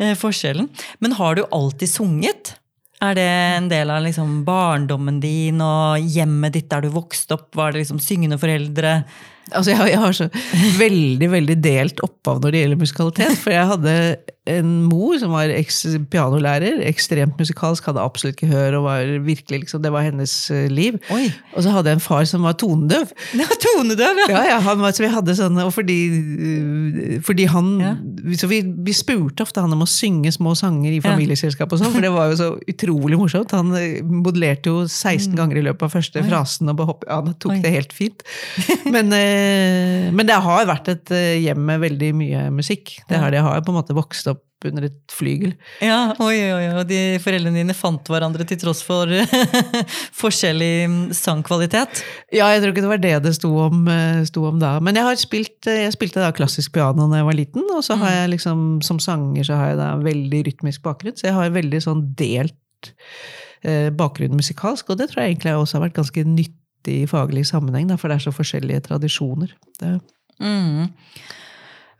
[0.00, 0.66] eh, forskjellen.
[0.98, 2.56] Men har du alltid sunget?
[3.04, 7.52] Er det en del av liksom barndommen din og hjemmet ditt der du vokste opp?
[7.54, 9.02] Var det liksom syngende foreldre?
[9.52, 10.28] Altså, jeg, jeg har så
[10.78, 13.36] veldig veldig delt opphav når det gjelder musikalitet.
[13.42, 13.96] For jeg hadde
[14.44, 18.74] en mor som var eks-pianolærer, ekstremt musikalsk, hadde absolutt ikke hør.
[18.78, 20.98] og var virkelig liksom, det var hennes eh, liv.
[21.14, 21.30] Oi!
[21.56, 23.08] Og så hadde jeg en far som var tonedøv.
[23.38, 24.26] Det var tonedøv, ja!
[24.34, 25.98] Ja, ja, han var, så vi hadde sånn, og fordi,
[26.48, 27.94] øh, fordi han Ja.
[28.38, 31.90] Så vi, vi spurte ofte han om å synge små sanger i familieselskap, og sånn,
[31.92, 33.52] for det var jo så utrolig morsomt.
[33.56, 36.28] Han øh, modellerte jo 16 ganger i løpet av første Mm.
[36.30, 37.58] Frasen, og ja, han tok Oi.
[37.64, 38.22] det helt fint.
[38.86, 42.96] Men, øh, men det har vært et øh, hjem med veldig mye musikk.
[43.08, 43.34] Det har.
[43.34, 45.52] Jeg har på en måte vokst opp under et flygel.
[45.84, 49.10] Ja, oi, oi, oi, og de foreldrene dine fant hverandre til tross for
[50.22, 52.02] forskjellig mm, sangkvalitet.
[52.34, 54.76] Ja, jeg tror ikke det var det det sto om, eh, sto om da.
[54.84, 57.84] Men jeg, har spilt, eh, jeg spilte da klassisk piano da jeg var liten, og
[57.86, 61.38] så har jeg liksom, som sanger så har jeg da veldig rytmisk bakgrunn, så jeg
[61.38, 62.92] har veldig sånn delt
[63.64, 67.46] eh, bakgrunn musikalsk, og det tror jeg egentlig også har vært ganske nyttig i faglig
[67.48, 69.54] sammenheng, da, for det er så forskjellige tradisjoner.
[69.80, 69.96] Det,
[70.42, 70.90] Mm.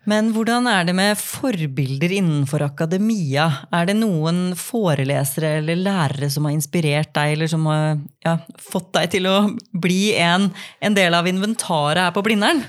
[0.05, 3.47] Men hvordan er det med forbilder innenfor akademia?
[3.73, 8.92] Er det noen forelesere eller lærere som har inspirert deg, eller som har ja, fått
[8.99, 9.37] deg til å
[9.73, 10.51] bli en,
[10.85, 12.61] en del av inventaret her på Blindern?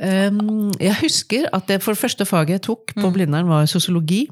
[0.00, 4.24] Um, jeg husker at det for første faget jeg tok på Blindern, var sosiologi.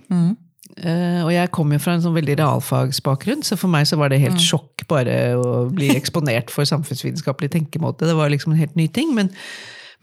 [0.78, 4.12] Eh, og jeg kom jo fra en sånn veldig realfagsbakgrunn, så for meg så var
[4.12, 8.08] det helt sjokk bare å bli eksponert for samfunnsvitenskapelig tenkemåte.
[8.08, 9.12] Det var liksom en helt ny ting.
[9.16, 9.32] Men,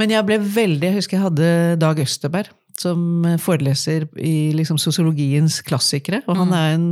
[0.01, 1.49] men jeg ble veldig Jeg husker jeg hadde
[1.81, 6.21] Dag Østerberg som foreleser i liksom sosiologiens klassikere.
[6.27, 6.87] Og han er en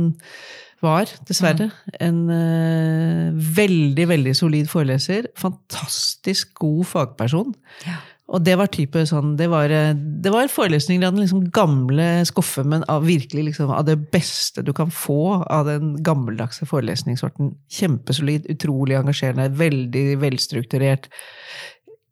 [0.84, 1.70] var, dessverre,
[2.02, 5.30] en uh, veldig, veldig solid foreleser.
[5.40, 7.54] Fantastisk god fagperson.
[7.86, 8.00] Ja.
[8.32, 12.70] Og det var type sånn, det var, det var forelesninger av den liksom gamle skuffen,
[12.72, 17.52] men av virkelig liksom, av det beste du kan få av den gammeldagse forelesningssorten.
[17.68, 21.10] Kjempesolid, utrolig engasjerende, veldig velstrukturert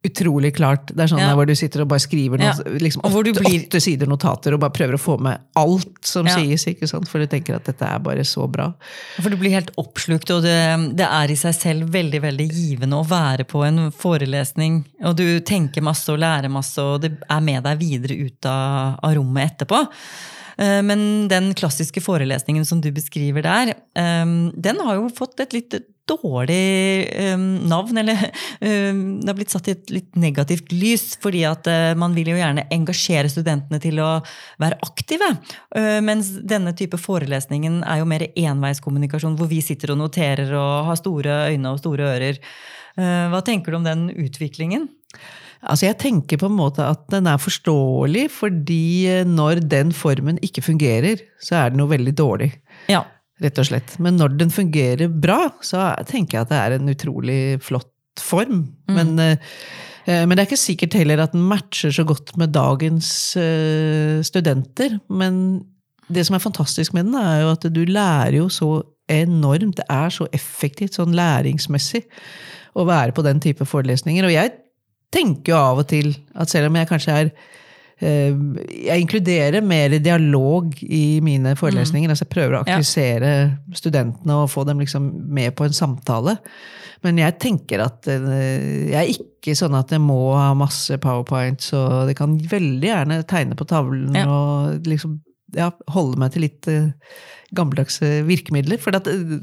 [0.04, 0.86] utrolig klart.
[0.90, 1.28] Det er sånn Ja.
[1.30, 2.78] der hvor du sitter og bare skriver noe, Ja.
[2.78, 6.34] liksom åtte, blir- åtte sider notater og bare prøver å få med alt som Ja.
[6.36, 6.64] sies.
[6.66, 7.06] ikke sant?
[7.08, 8.72] For du tenker at dette er bare så bra.
[9.20, 12.98] For du blir helt oppslukt, og det, det er i seg selv veldig veldig givende
[12.98, 14.84] å være på en forelesning.
[15.04, 18.98] Og du tenker masse og lærer masse, og det er med deg videre ut av,
[19.02, 19.88] av rommet etterpå.
[20.58, 24.24] Eh, Men den klassiske forelesningen som du beskriver der, eh,
[24.60, 25.74] den har jo fått et litt
[26.08, 28.18] dårlig um, navn, eller
[28.60, 32.32] um, det har blitt satt i et litt negativt lys, fordi at uh, man vil
[32.32, 34.10] jo gjerne engasjere studentene til å
[34.62, 35.28] være aktive.
[35.76, 40.90] Uh, Mens denne type forelesningen er jo mer enveiskommunikasjon, hvor vi sitter og noterer og
[40.90, 42.42] har store øyne og store ører.
[42.98, 44.90] Uh, Hva tenker du om den utviklingen?
[45.62, 50.64] Altså Jeg tenker på en måte at den er forståelig, fordi når den formen ikke
[50.66, 52.48] fungerer, så er den jo veldig dårlig.
[52.90, 53.04] Ja.
[53.42, 53.96] Rett og slett.
[54.02, 58.66] Men når den fungerer bra, så tenker jeg at det er en utrolig flott form.
[58.92, 59.36] Men, eh,
[60.06, 64.22] eh, men det er ikke sikkert heller at den matcher så godt med dagens eh,
[64.22, 64.98] studenter.
[65.10, 65.64] Men
[66.12, 69.80] det som er fantastisk med den, er jo at du lærer jo så enormt.
[69.80, 72.04] Det er så effektivt sånn læringsmessig
[72.78, 74.28] å være på den type forelesninger.
[74.28, 74.54] Og jeg
[75.12, 77.32] tenker jo av og til at selv om jeg kanskje er
[78.00, 82.10] jeg inkluderer mer dialog i mine forelesninger.
[82.10, 82.76] altså Jeg prøver å Ja.
[82.78, 86.38] aktivisere studentene og få dem liksom med på en samtale.
[87.04, 91.72] Men jeg tenker at eh, jeg er ikke sånn at jeg må ha masse powerpoints.
[91.74, 94.26] og Det kan veldig gjerne tegne på tavlen Ja.
[94.26, 95.20] og liksom
[95.54, 96.92] ja, holde meg til litt eh,
[97.54, 98.78] gammeldagse virkemidler.
[98.80, 99.38] For at, eh,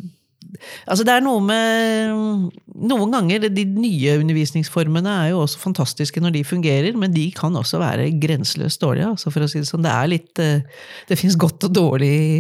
[0.90, 6.38] altså det er noe med Noen ganger De nye undervisningsformene er jo også fantastiske når
[6.38, 9.12] de fungerer, men de kan også være grenseløst dårlige.
[9.14, 9.84] Altså for å si Det sånn.
[9.86, 12.38] Det er litt eh, Det fins godt og dårlig i,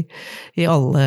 [0.63, 1.05] i alle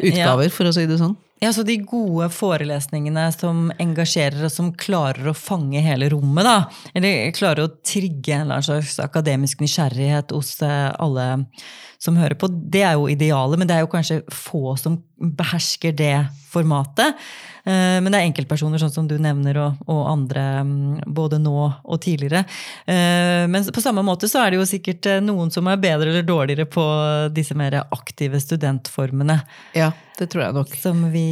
[0.00, 1.16] utgaver, for å si det sånn.
[1.40, 6.56] Ja, så De gode forelesningene som engasjerer og som klarer å fange hele rommet, da,
[6.94, 11.30] eller klarer å trigge en eller annen slags akademisk nysgjerrighet hos eh, alle
[12.00, 15.92] som hører på, det er jo idealet, men det er jo kanskje få som behersker
[15.92, 16.14] det
[16.48, 17.16] formatet.
[17.64, 21.56] Eh, Men det er enkeltpersoner sånn som du nevner, og, og andre mm, både nå
[21.60, 22.44] og tidligere.
[22.88, 26.24] Eh, Men på samme måte så er det jo sikkert noen som er bedre eller
[26.24, 26.84] dårligere på
[27.36, 29.40] disse mer aktive studentformene.
[29.76, 30.74] Ja, det tror jeg nok.
[30.80, 31.26] Som vi,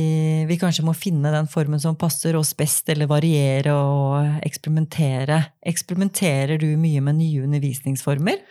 [0.48, 5.42] vi kanskje må finne den formen som passer oss best, eller variere og eksperimentere.
[5.68, 8.42] Eksperimenterer du mye med nye undervisningsformer?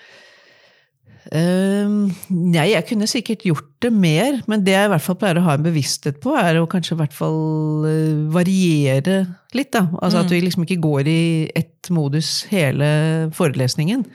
[1.27, 5.41] Uh, nei, jeg kunne sikkert gjort det mer, men det jeg i hvert fall pleier
[5.41, 9.19] å ha en bevissthet på, er å kanskje i hvert fall eh, variere
[9.57, 9.73] litt.
[9.75, 9.87] da.
[9.99, 11.21] Altså At vi liksom ikke går i
[11.57, 12.87] ett modus hele
[13.35, 14.05] forelesningen.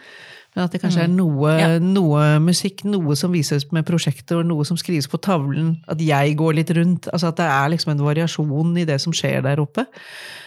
[0.54, 1.78] Men at det kanskje er noe, Ja.
[1.80, 5.78] noe musikk, noe som vises med prosjekter, og noe som skrives på tavlen.
[5.88, 7.08] At jeg går litt rundt.
[7.12, 9.86] altså At det er liksom en variasjon i det som skjer der oppe.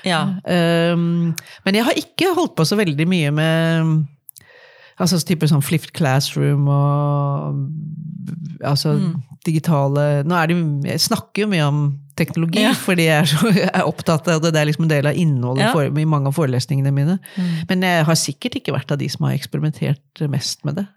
[0.05, 0.35] Ja.
[0.45, 1.33] Um,
[1.65, 4.05] men jeg har ikke holdt på så veldig mye med
[4.97, 7.67] Altså type sånn flipped classroom og
[8.63, 9.23] altså Mm.
[9.45, 12.73] digitale Nå er det Jeg snakker jo mye om teknologi Ja.
[12.73, 14.53] fordi jeg er så jeg er opptatt av det.
[14.55, 15.71] Det er liksom en del av innholdet Ja.
[15.75, 17.19] for, i mange av forelesningene mine.
[17.35, 17.49] Mm.
[17.69, 20.87] Men jeg har sikkert ikke vært av de som har eksperimentert mest med det.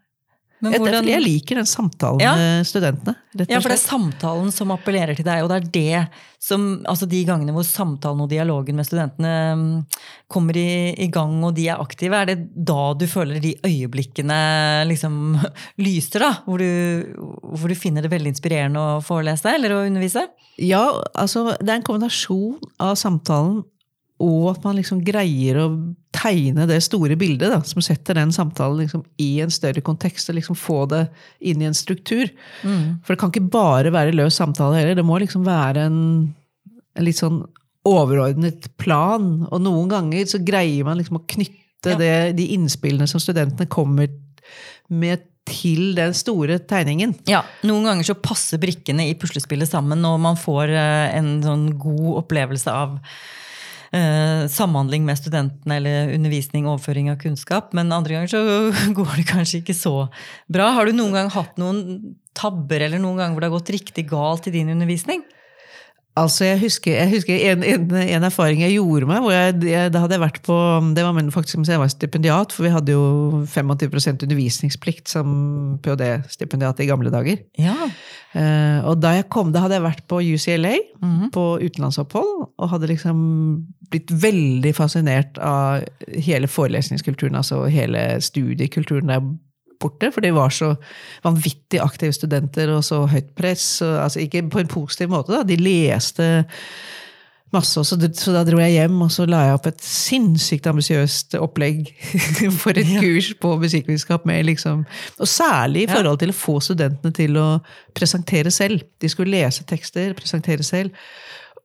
[0.61, 2.35] Men hvordan- jeg liker den samtalen Ja.
[2.37, 3.15] med studentene.
[3.37, 6.09] rett Ja, for det er samtalen som appellerer til deg, og det er det
[6.41, 9.87] som Altså de gangene hvor samtalen og dialogen med studentene mm,
[10.31, 14.87] kommer i, i gang, og de er aktive, er det da du føler de øyeblikkene
[14.89, 15.39] liksom
[15.79, 16.33] lyser, da?
[16.47, 20.27] Hvor du, hvor du finner det veldig inspirerende å forelese eller å undervise?
[20.59, 23.65] Ja, altså det er en kombinasjon av samtalen
[24.19, 25.67] og at man liksom greier å
[26.19, 30.39] tegne det store bildet, da, som setter den samtalen liksom i en større kontekst, og
[30.41, 31.05] liksom få det
[31.47, 32.27] inn i en struktur.
[32.65, 34.99] For det kan ikke bare være løs samtale heller.
[34.99, 36.01] Det må liksom være en,
[36.99, 37.45] en litt sånn
[37.89, 39.47] overordnet plan.
[39.53, 41.95] Og noen ganger så greier man liksom å knytte Ja.
[42.01, 44.11] det, de innspillene som studentene kommer
[44.91, 47.15] med til den store tegningen.
[47.31, 51.69] Ja, Noen ganger så passer brikkene i puslespillet sammen, og man får eh, en sånn
[51.81, 52.99] god opplevelse av
[53.95, 57.73] eh, samhandling med studentene eller undervisning, overføring av kunnskap.
[57.77, 58.43] Men andre ganger så
[58.99, 59.97] går det kanskje ikke så
[60.51, 60.71] bra.
[60.77, 64.09] Har du noen gang hatt noen tabber eller noen ganger hvor det har gått riktig
[64.11, 65.25] galt i din undervisning?
[66.19, 69.23] Altså, jeg husker, jeg husker en, en, en, erfaring jeg gjorde meg.
[69.25, 70.57] hvor jeg, jeg, Da hadde jeg vært på
[70.97, 75.33] Det var faktisk mens jeg var stipendiat, for vi hadde jo 25% undervisningsplikt som
[75.85, 77.43] ph.d.-stipendiat i gamle dager.
[77.59, 77.77] Ja.
[78.35, 81.31] Uh, og da jeg kom, da hadde jeg vært på UCLA, mm -hmm.
[81.33, 89.21] på utenlandsopphold, og hadde liksom blitt veldig fascinert av hele forelesningskulturen, altså hele studiekulturen der
[89.81, 90.75] borte, for de var så
[91.25, 93.79] vanvittig aktive studenter og så høyt press.
[93.87, 95.45] Og, altså ikke på en positiv måte, da.
[95.47, 96.29] De leste
[97.55, 101.39] masse, så, så, da dro jeg hjem og så la jeg opp et sinnssykt ambisiøst
[101.41, 101.87] opplegg
[102.61, 104.27] for et kurs på musikkvitenskap.
[104.49, 104.85] Liksom,
[105.19, 107.49] og særlig i forhold til å få studentene til å
[107.97, 108.85] presentere selv.
[109.01, 110.93] De skulle lese tekster, presentere selv.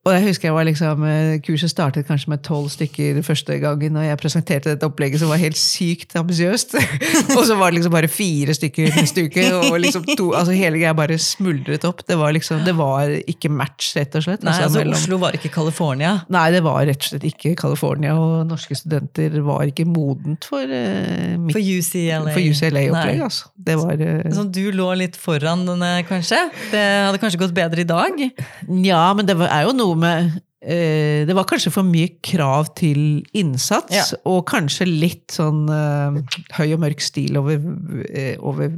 [0.04, 3.96] Og jeg husker jeg var liksom, eh, Kurset startet kanskje med tolv stykker første gangen,
[3.96, 6.76] og jeg presenterte dette opplegget som var helt sykt ambisiøst.
[7.38, 10.82] og så var det liksom bare fire stykker neste uke, og liksom to, altså hele
[10.82, 12.04] greia bare smuldret opp.
[12.04, 14.44] Det var liksom, det var ikke match, rett og slett.
[14.44, 16.12] Nei, altså, altså mellom, Oslo var ikke California?
[16.36, 18.18] Nei, det var rett og slett ikke California.
[18.20, 23.54] Og norske studenter var ikke modent for uh, mitt, For UCLA-opplegget, UCLA-opplegg, altså.
[23.56, 26.44] Det var, uh, så du lå litt foran denne, kanskje?
[26.76, 28.20] Det hadde kanskje gått bedre i dag?
[28.84, 32.74] Ja, men det er jo noe noe med eh, Det var kanskje for mye krav
[32.80, 34.06] til innsats, ja.
[34.30, 36.20] og kanskje litt sånn eh,
[36.58, 37.62] høy og mørk stil over,
[38.10, 38.74] eh, over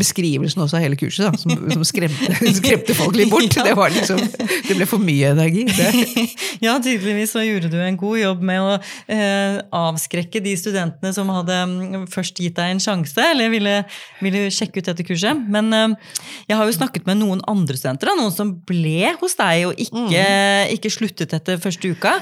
[0.00, 3.56] beskrivelsen også av hele kurset, da, som, som skremte, skremte, folk litt bort.
[3.56, 3.66] Ja.
[3.68, 4.20] Det, liksom,
[4.68, 5.66] det, ble for mye energi.
[5.70, 5.88] Det.
[6.64, 8.72] Ja, tydeligvis så gjorde du en god jobb med å
[9.12, 13.76] eh, avskrekke de studentene som hadde mm, først gitt deg en sjanse, eller ville,
[14.20, 15.40] ville sjekke ut dette kurset.
[15.50, 16.14] Men eh,
[16.50, 19.78] jeg har jo snakket med noen andre studenter, da, noen som ble hos deg og
[19.80, 20.74] ikke, mm.
[20.76, 22.18] ikke sluttet etter første uka.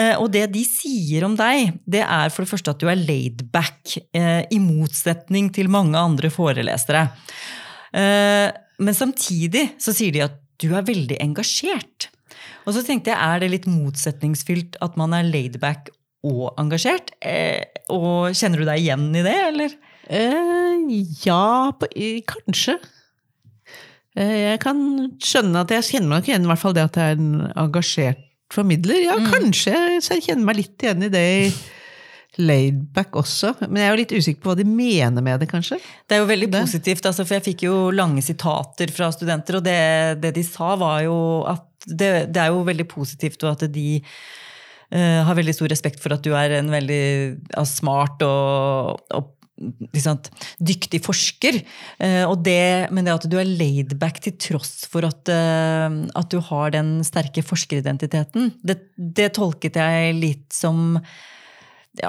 [0.00, 3.00] Eh, og det de sier om deg, det er for det første at du er
[3.00, 7.08] laid back, eh, i motsetning til mange andre forelesere.
[7.92, 8.48] Eh,
[8.82, 12.08] men samtidig så sier de at du er veldig engasjert.
[12.64, 15.90] Og så tenkte jeg, er det litt motsetningsfylt at man er laid back
[16.22, 17.10] og engasjert?
[17.90, 19.74] Og kjenner du deg igjen i det, eller?
[21.26, 21.72] ja,
[22.30, 22.76] kanskje.
[24.14, 24.78] Jeg kan
[25.24, 28.22] skjønne at jeg kjenner meg igjen i hvert fall det at jeg er en engasjert
[28.52, 29.00] formidler.
[29.08, 29.30] Ja, mm.
[29.32, 31.46] kanskje jeg kjenner meg litt igjen i det i
[32.40, 33.52] laidback også.
[33.66, 35.78] Men jeg er jo litt usikker på hva de mener med det, kanskje.
[36.08, 36.62] Det er jo veldig det.
[36.64, 39.82] positivt, altså, for jeg fikk jo lange sitater fra studenter, og det,
[40.22, 41.18] det de sa, var jo
[41.50, 46.00] at det, det, er jo veldig positivt, og at de uh, har veldig stor respekt
[46.02, 47.04] for at du er en veldig
[47.58, 49.30] uh, smart og, og
[49.92, 50.20] liksom,
[50.58, 51.60] dyktig forsker.
[52.02, 56.40] Eh, det, men det at du er laidback til tross for at, eh, at, du
[56.52, 60.98] har den sterke forskeridentiteten, det, det tolket jeg litt som
[62.00, 62.08] ja,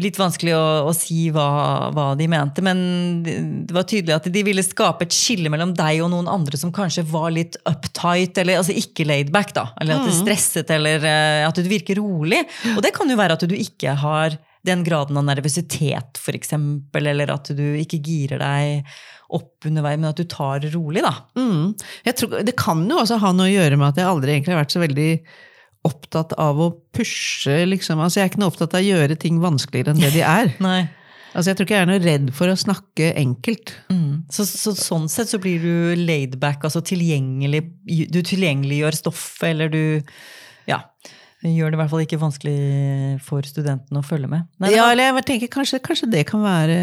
[0.00, 2.78] litt vanskelig å, å si hva, hva, de mente, men
[3.24, 6.72] det var tydelig at de ville skape et skille mellom deg og noen andre som
[6.72, 9.66] kanskje var litt uptight, eller altså ikke laidback, da.
[9.80, 10.20] Eller at det mm.
[10.22, 12.40] stresset, eller eh, at du virker rolig.
[12.72, 16.54] Og det kan jo være at du ikke har den graden av nervøsitet, f.eks.,
[16.96, 18.94] eller at du ikke girer deg
[19.34, 21.14] opp under vei, men at du tar det rolig, da.
[21.36, 21.74] Mm.
[22.16, 24.62] Tror, det kan jo også ha noe å gjøre med at jeg aldri egentlig har
[24.62, 25.10] vært så veldig
[25.84, 28.00] opptatt av å pushe, liksom.
[28.00, 30.54] Altså, jeg er ikke noe opptatt av å gjøre ting vanskeligere enn det de er.
[30.64, 30.84] Nei.
[31.34, 33.74] Altså, jeg tror ikke jeg er noe redd for å snakke enkelt.
[33.92, 34.24] Mm.
[34.32, 37.64] Så, så, sånn sett så blir du laidback, altså tilgjengelig
[38.14, 39.84] Du tilgjengeliggjør stoffet, eller du
[40.70, 40.84] Ja
[41.52, 42.56] gjør det i hvert fall ikke vanskelig
[43.24, 44.46] for studentene å følge med.
[44.62, 46.76] Nei, ja, eller jeg tenker kanskje, kanskje, det kan være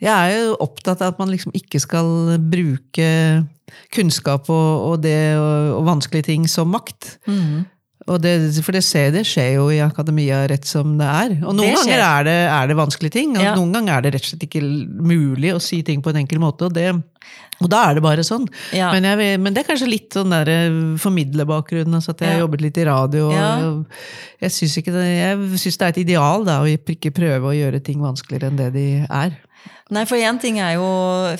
[0.00, 3.08] Jeg er jo opptatt av at man liksom ikke skal bruke
[3.94, 7.18] kunnskap og, og det og, og, vanskelige ting som makt.
[7.28, 7.66] Mm.
[8.08, 8.32] Det,
[8.64, 11.34] for det, ser, det skjer jo i akademia rett som det er.
[11.42, 13.52] Og noen ganger er det, er det, vanskelige ting, og ja.
[13.58, 16.40] noen ganger er det rett og slett ikke mulig å si ting på en enkel
[16.42, 16.68] måte.
[16.68, 16.92] Og, det,
[17.60, 18.46] og da er det bare sånn.
[18.76, 18.92] Ja.
[18.94, 21.98] Men, jeg, men, det er kanskje litt sånn der eh, formidlerbakgrunn.
[21.98, 23.28] Altså at jeg har jobbet litt i radio.
[23.32, 24.00] Og,
[24.40, 28.52] jeg syns det, det er et ideal da, å ikke prøve å gjøre ting vanskeligere
[28.52, 29.36] enn det de er.
[29.88, 30.88] Nei, for én ting er jo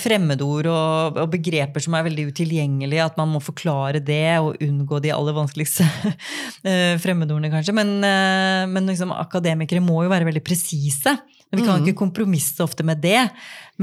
[0.01, 3.05] fremmedord og, og, begreper som er veldig utilgjengelige.
[3.05, 5.85] At man må forklare det og unngå de aller vanskeligste
[6.69, 7.75] eh, fremmedordene, kanskje.
[7.77, 11.19] Men, eh, men liksom, akademikere må jo være veldig presise.
[11.53, 11.85] Vi kan mm.
[11.85, 13.21] ikke kompromisse ofte med det.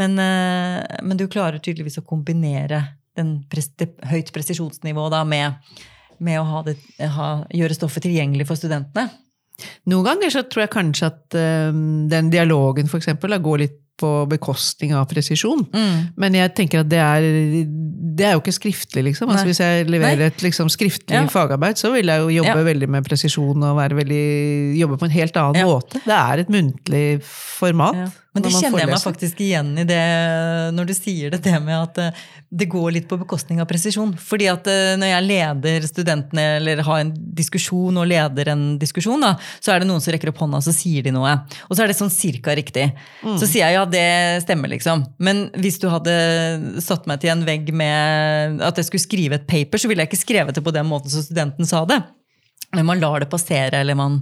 [0.02, 2.82] Men, eh, men, du klarer tydeligvis å kombinere
[3.16, 5.78] den pres, det høyt presisjonsnivået da, med,
[6.26, 6.80] med å det,
[7.14, 9.12] ha, gjøre stoffet tilgjengelig for studentene.
[9.88, 11.38] Noen ganger så tror jeg kanskje at
[11.72, 15.62] um, den dialogen for eksempel, da, går litt på bekostning av presisjon.
[15.72, 16.00] Mm.
[16.20, 17.22] Men jeg tenker at det er,
[18.20, 19.30] det er jo ikke skriftlig, liksom.
[19.32, 20.28] Altså, hvis jeg leverer Nei.
[20.34, 21.26] et liksom, skriftlig Ja.
[21.32, 22.68] fagarbeid, så vil jeg jo jobbe Ja.
[22.74, 25.66] veldig med presisjon og være veldig, jobbe på en helt annen Ja.
[25.66, 26.02] måte.
[26.04, 28.12] Det er et muntlig format.
[28.36, 30.02] Men det kjenner jeg meg faktisk igjen i det
[30.76, 34.12] når du sier det, med at eh, det går litt på bekostning av presisjon.
[34.20, 39.24] Fordi at eh, når jeg leder studentene, eller har en diskusjon og leder en diskusjon,
[39.24, 41.32] da, så er det noen som rekker opp hånda og så sier de noe.
[41.70, 42.90] Og så er det sånn cirka riktig.
[43.24, 44.06] Så sier jeg ja, det
[44.44, 45.06] stemmer, liksom.
[45.24, 46.16] Men hvis du hadde
[46.84, 50.12] satt meg til en vegg med at jeg skulle skrive et paper, så ville jeg
[50.12, 52.02] ikke skrevet det på den måten som studenten sa det.
[52.76, 54.20] Men man lar det passere, eller man,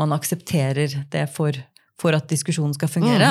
[0.00, 1.54] man aksepterer det for,
[2.00, 3.28] for at diskusjonen skal fungere.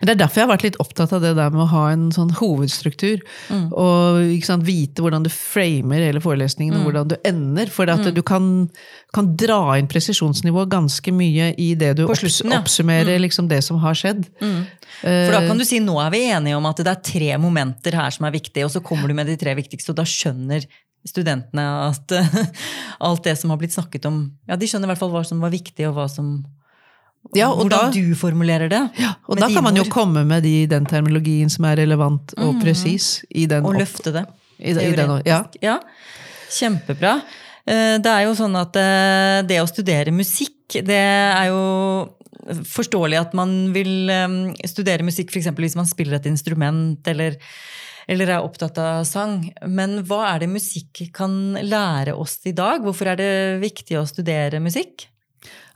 [0.00, 1.82] Men det er derfor jeg har vært litt opptatt av det der med å ha
[1.92, 3.20] en sånn hovedstruktur.
[3.52, 3.66] Mm.
[3.76, 6.80] Og sant, vite hvordan du framer hele forelesningen, Mm.
[6.80, 7.68] og hvordan du ender.
[7.70, 8.70] For at du kan,
[9.12, 12.62] kan dra inn presisjonsnivå ganske mye i det du slutten, opps slutten, ja.
[12.64, 14.24] oppsummerer liksom det som har skjedd.
[14.40, 17.92] For da kan du si nå er vi enige om at det er tre momenter
[18.00, 20.64] her som er viktige, og så kommer du med de tre viktigste, og da skjønner
[21.04, 22.36] studentene at eh,
[23.06, 25.42] alt det som har blitt snakket om Ja, de skjønner i hvert fall hva som
[25.44, 26.38] var viktig, og hva som
[27.34, 28.82] Ja, og hvordan da- du formulerer det.
[29.28, 32.60] Og da kan man jo ord, komme med de, den terminologien som er relevant og
[32.60, 33.24] presis.
[33.64, 34.26] Og løfte det.
[34.60, 35.44] i, i den, ja.
[35.62, 35.78] ja.
[36.50, 37.16] Kjempebra.
[37.66, 41.62] Eh, Det er jo sånn at eh, det å studere musikk, det er jo
[42.68, 45.48] forståelig at man vil eh, studere musikk f.eks.
[45.56, 47.38] hvis man spiller et instrument eller,
[48.06, 49.48] eller er opptatt av sang.
[49.66, 52.84] Men hva er det musikk kan lære oss i dag?
[52.84, 53.32] Hvorfor er det
[53.64, 55.08] viktig å studere musikk?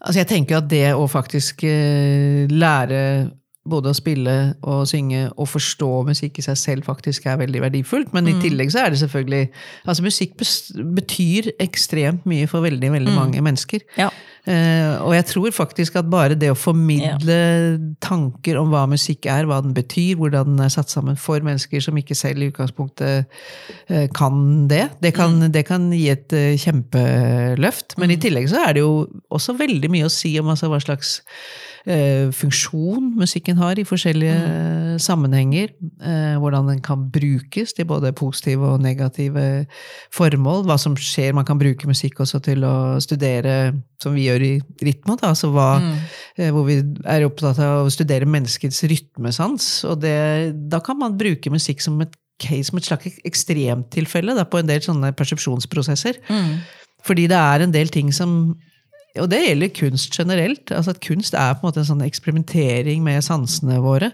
[0.01, 3.03] Altså jeg tenker at det å faktisk eh, lære
[3.69, 4.35] både å spille
[4.65, 8.15] og synge og forstå musikk i seg selv faktisk er veldig verdifullt.
[8.17, 9.43] Men i tillegg så er det selvfølgelig
[9.85, 10.39] Altså musikk
[10.97, 13.85] betyr ekstremt mye for veldig, veldig mange mennesker.
[13.99, 14.09] Ja.
[14.47, 17.39] Eh, og jeg tror faktisk at bare det å formidle
[18.05, 21.83] tanker om hva musikk er, hva den betyr, hvordan den er satt sammen for mennesker
[21.85, 23.27] som ikke selv i utgangspunktet
[23.91, 27.99] eh, kan det, det kan, det kan gi et eh, kjempeløft.
[28.01, 28.93] Men i tillegg så er det jo
[29.35, 31.19] også veldig mye å si om altså, hva slags
[31.87, 35.71] funksjon musikken har i forskjellige sammenhenger.
[36.03, 39.67] Eh, hvordan den kan brukes til både positive og negative
[40.15, 40.65] formål.
[40.69, 41.35] Hva som skjer.
[41.37, 44.53] Man kan bruke musikk også til å studere, som vi gjør i
[44.85, 46.49] Ritmo, da, altså hva, mm.
[46.55, 49.69] hvor vi er opptatt av å studere menneskets rytmesans.
[49.89, 50.19] Og det,
[50.71, 54.71] da kan man bruke musikk som et case, som et slags ekstremtilfelle da, på en
[54.71, 56.23] del sånne persepsjonsprosesser.
[57.07, 58.57] Fordi det er en del ting som
[59.17, 60.71] og det gjelder kunst generelt.
[60.71, 64.13] altså at Kunst er på en måte en sånn eksperimentering med sansene våre.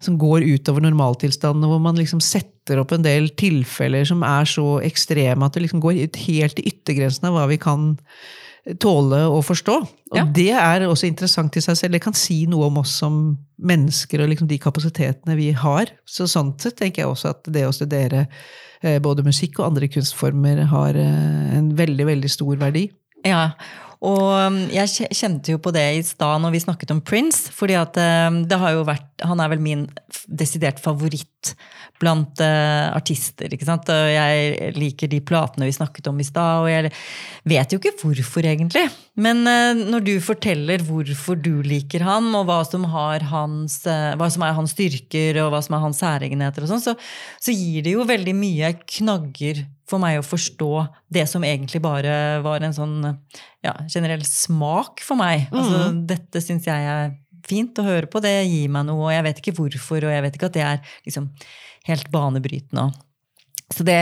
[0.00, 4.78] Som går utover normaltilstandene, hvor man liksom setter opp en del tilfeller som er så
[4.86, 5.98] ekstreme at det liksom går
[6.28, 7.96] helt til yttergrensen av hva vi kan
[8.82, 9.74] tåle å forstå.
[10.12, 10.24] Og Ja.
[10.24, 11.92] det er også interessant i seg selv.
[11.92, 15.86] Det kan si noe om oss som mennesker og liksom de kapasitetene vi har.
[16.06, 18.26] Så sånn sett tenker jeg også at det å studere
[18.82, 22.90] eh, både musikk og andre kunstformer har eh, en veldig, veldig stor verdi.
[23.24, 23.52] Ja,
[23.98, 27.50] og um, jeg kjente jo på det i stad når vi snakket om Prince.
[27.50, 29.88] fordi at um, det har jo vært, Han er vel min
[30.30, 31.54] desidert favoritt
[31.98, 33.50] blant uh, artister.
[33.50, 33.90] ikke sant?
[33.90, 36.92] Og jeg liker de platene vi snakket om i stad, og jeg
[37.50, 38.84] vet jo ikke hvorfor, egentlig.
[39.18, 44.30] Men uh, når du forteller hvorfor du liker han, og hva som, hans, uh, hva
[44.30, 46.94] som er hans styrker, og hva som er hans særegenheter, og sånn, så,
[47.42, 50.72] så gir det jo veldig mye knagger for meg å forstå
[51.12, 52.12] det som egentlig bare
[52.44, 52.98] var en sånn
[53.64, 55.48] ja, generell smak for meg.
[55.52, 57.12] Altså, dette syns jeg er
[57.48, 60.24] fint å høre på, det gir meg noe, og jeg vet ikke hvorfor, og jeg
[60.26, 61.30] vet ikke at det er liksom
[61.88, 62.90] helt banebrytende.
[63.68, 63.98] Så det,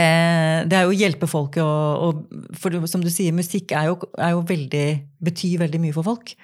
[0.70, 1.56] det er jo å hjelpe folk.
[1.58, 4.86] og, og for som du sier, musikk er jo, er jo veldig,
[5.26, 6.36] betyr veldig mye for folk.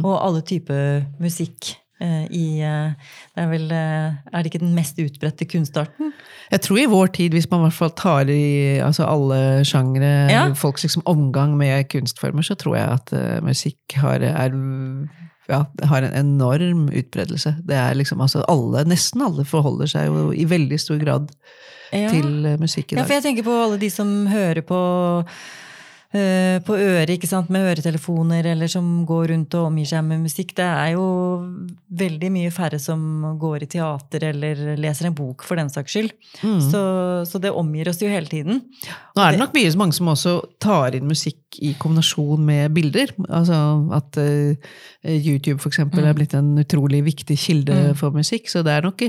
[0.00, 1.74] Og alle typer musikk.
[2.00, 2.92] Eh, I, eh,
[3.36, 6.12] det er, vel, eh, er det ikke den mest utbredte kunstarten?
[6.50, 10.10] Jeg tror i vår tid, hvis man i hvert fall tar i altså alle sjangre,
[10.30, 10.44] Ja.
[10.54, 14.56] folks liksom omgang med kunstformer, så tror jeg at uh, musikk har, er,
[15.48, 17.56] ja, har en enorm utbredelse.
[17.66, 21.30] Det er liksom, altså alle, Nesten alle forholder seg jo i veldig stor grad
[21.92, 22.08] Ja.
[22.10, 23.02] til musikk i dag.
[23.02, 24.78] Ja, for jeg tenker på alle de som hører på
[26.10, 30.56] på øret, ikke sant, med øretelefoner, eller som går rundt og omgir seg med musikk.
[30.58, 31.04] Det er jo
[32.00, 33.04] veldig mye færre som
[33.38, 36.10] går i teater eller leser en bok, for den saks skyld.
[36.42, 36.58] Mm.
[36.66, 36.82] Så,
[37.30, 38.58] så det omgir oss jo hele tiden.
[39.14, 43.14] Nå er det nok mye mange som også tar inn musikk i kombinasjon med bilder.
[43.28, 43.60] Altså
[43.94, 44.74] at uh,
[45.06, 46.08] YouTube eksempel Mm.
[46.10, 48.50] er blitt en utrolig viktig kilde for musikk.
[48.50, 49.02] Så det er nok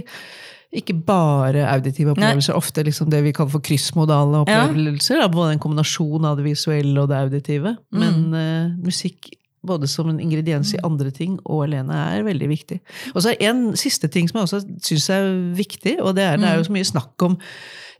[0.73, 4.61] ikke, bare auditive opplevelser, ofte liksom det vi kaller for kryssmodale Ja.
[4.69, 5.19] opplevelser.
[5.19, 7.75] da, Både en kombinasjon av det visuelle og det auditive.
[7.91, 7.99] Mm.
[7.99, 12.79] Men uh, musikk både som en ingrediens i andre ting og alene, er veldig viktig.
[13.13, 16.37] Og så er en siste ting som jeg også syns er viktig, og det er,
[16.41, 17.35] det er jo så mye snakk om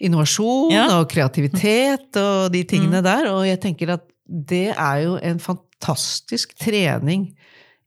[0.01, 0.88] innovasjon Ja.
[0.99, 6.55] og kreativitet og de tingene der, og jeg tenker at det er jo en fantastisk
[6.57, 7.28] trening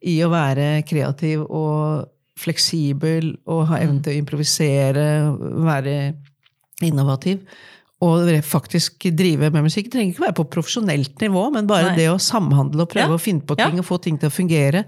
[0.04, 2.06] i å være kreativ og
[2.38, 5.06] fleksibel og ha evnen til å improvisere,
[5.64, 5.94] være
[6.82, 7.44] innovativ.
[8.04, 9.86] Og faktisk drive med musikk.
[9.86, 11.96] Det trenger ikke være på profesjonelt nivå, men bare Nei.
[12.02, 13.16] det å samhandle og prøve Ja.
[13.16, 13.70] å finne på Ja.
[13.70, 14.84] ting og få ting til å fungere,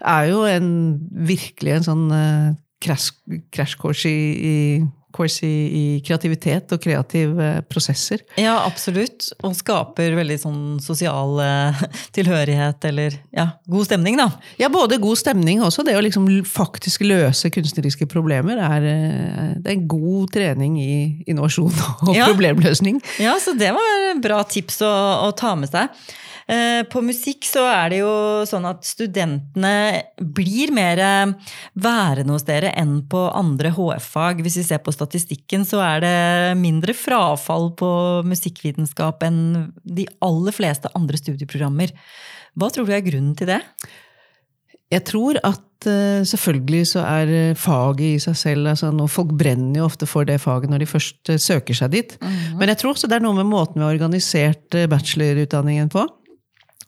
[0.00, 3.10] er jo en, virkelig en sånn uh, crash,
[3.52, 4.32] crash course, i,
[4.78, 8.20] i, course i, i kreativitet og kreative prosesser.
[8.40, 9.30] Ja, absolutt.
[9.46, 11.84] Og skaper veldig sånn sosial eh,
[12.16, 14.28] tilhørighet, eller ja, god stemning, da.
[14.60, 15.84] Ja, både god stemning også.
[15.86, 20.92] Det å liksom faktisk løse kunstneriske problemer er, eh, det er en god trening i
[21.30, 21.72] innovasjon
[22.08, 22.26] og Ja.
[22.32, 23.00] problemløsning.
[23.22, 24.92] Ja, så det var bra tips å,
[25.28, 25.88] å ta med seg.
[26.50, 28.12] Eh, På musikk så er det jo
[28.48, 34.42] sånn at studentene blir mer eh, værende hos dere enn på andre HF-fag.
[34.44, 36.16] Hvis vi ser på statistikken, så er det
[36.60, 37.90] mindre frafall på
[38.28, 41.94] musikkvitenskap enn de aller fleste andre studieprogrammer.
[42.54, 43.62] Hva tror du er grunnen til det?
[44.92, 49.86] Jeg tror at eh, selvfølgelig så er faget i seg selv altså Folk brenner jo
[49.88, 52.12] ofte for det faget når de først søker seg dit.
[52.60, 56.04] Men jeg tror også det er noe med måten vi har organisert bachelorutdanningen på.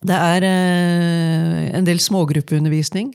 [0.06, 3.12] Det er eh, en del smågruppeundervisning,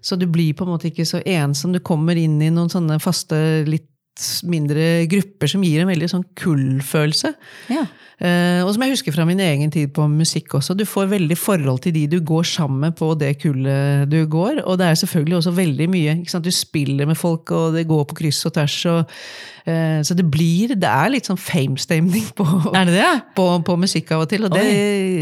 [0.00, 1.74] så du blir på en måte ikke så ensom.
[1.74, 3.88] Du kommer inn i noen sånne faste, litt
[4.48, 7.34] mindre grupper som gir en veldig sånn kull-følelse.
[7.72, 7.86] Ja.
[8.18, 11.36] Uh, og som jeg husker fra min egen tid på musikk også, du får veldig
[11.38, 14.64] forhold til de du går sammen med på det kullet du går.
[14.64, 16.16] Og det er selvfølgelig også veldig mye.
[16.42, 18.74] Du spiller med folk, og det går på kryss og tvers.
[18.90, 19.14] Og,
[19.68, 23.12] uh, så det blir Det er litt sånn fame-stemning på, Er det det?
[23.38, 24.48] på, på musikk av og til.
[24.48, 24.66] Og det,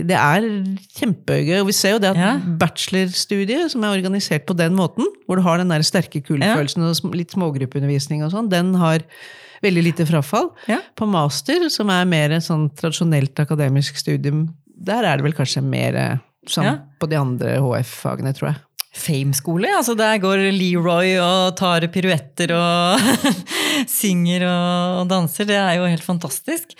[0.09, 0.49] det er
[0.97, 1.61] kjempegøy.
[1.61, 2.32] Og vi ser jo det at Ja.
[2.64, 7.14] bachelorstudiet, som er organisert på den måten, hvor du har den der sterke kullfølelsen og
[7.14, 8.86] litt smågruppeundervisning og sånn, den har
[9.64, 10.51] veldig lite frafall.
[10.70, 10.78] Ja.
[10.99, 15.62] På master, som er mer et sånn tradisjonelt akademisk studium, der er det vel kanskje
[15.64, 15.97] mer
[16.47, 16.76] sånn Ja.
[17.01, 18.62] på de andre HF-fagene, tror jeg.
[18.97, 19.68] Fame-skole.
[19.76, 23.03] Altså der går Leroy og tar piruetter og
[23.99, 25.45] synger og danser.
[25.49, 26.72] Det er jo helt fantastisk.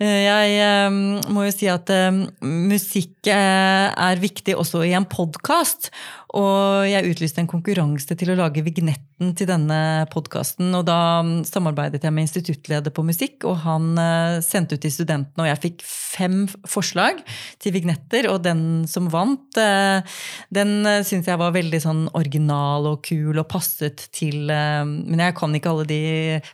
[0.00, 0.90] Eh, Jeg eh,
[1.30, 2.10] må jo si at eh,
[2.42, 5.92] musikk eh, er viktig også i en podkast.
[6.36, 10.70] Og jeg utlyste en konkurranse til å lage vignetten til denne podkasten.
[10.78, 11.00] Og da
[11.48, 15.42] samarbeidet jeg med instituttleder på musikk, og han eh, sendte ut til studentene.
[15.42, 17.18] Og jeg fikk fem forslag
[17.62, 20.06] til vignetter, og den som vant, eh,
[20.54, 25.22] den uh, syns jeg var veldig sånn original og kul og passet til eh, Men
[25.24, 26.00] jeg kan ikke alle de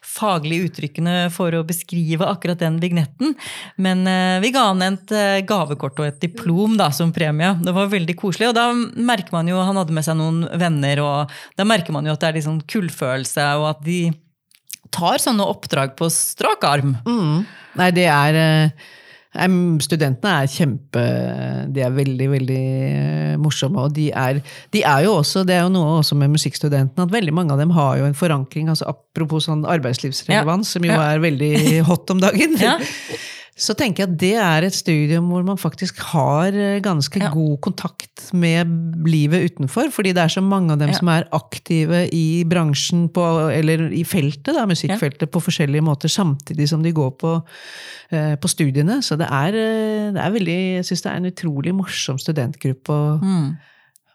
[0.04, 3.36] faglige uttrykkene for å beskrive akkurat den vignetten.
[3.82, 7.52] Men eh, vi ga han et eh, gavekort og et diplom da, som premie.
[7.60, 8.50] Det var veldig koselig.
[8.50, 12.06] Og da merker man jo Han hadde med seg noen venner, og da merker man
[12.08, 14.00] jo at det er litt sånn kullfølelse, og at de
[14.94, 16.94] tar sånne oppdrag på strak arm.
[17.06, 17.42] Mm.
[17.76, 18.86] Nei, det er eh,
[19.84, 21.02] Studentene er kjempe
[21.74, 23.82] De er veldig, veldig eh, morsomme.
[23.84, 24.38] Og de er,
[24.72, 27.60] de er jo også, det er jo noe også med musikkstudentene, at veldig mange av
[27.60, 31.02] dem har jo en forankring, altså apropos sånn arbeidslivsrelevans, som jo Ja.
[31.12, 31.52] er veldig
[31.90, 32.56] hot om dagen.
[32.62, 32.78] Ja.
[33.56, 37.30] Så tenker jeg at det er et studium hvor man faktisk har eh, ganske Ja.
[37.32, 38.68] god kontakt med
[39.08, 39.88] livet utenfor.
[39.90, 40.98] Fordi det er så mange av dem Ja.
[40.98, 46.68] som er aktive i bransjen, på, eller i feltet, da, musikkfeltet, på forskjellige måter, samtidig
[46.68, 47.32] som de går på,
[48.12, 49.00] eh, på studiene.
[49.02, 52.92] Så det er, eh, det er veldig, jeg syns det er en utrolig morsom studentgruppe
[52.92, 53.56] å, Mm.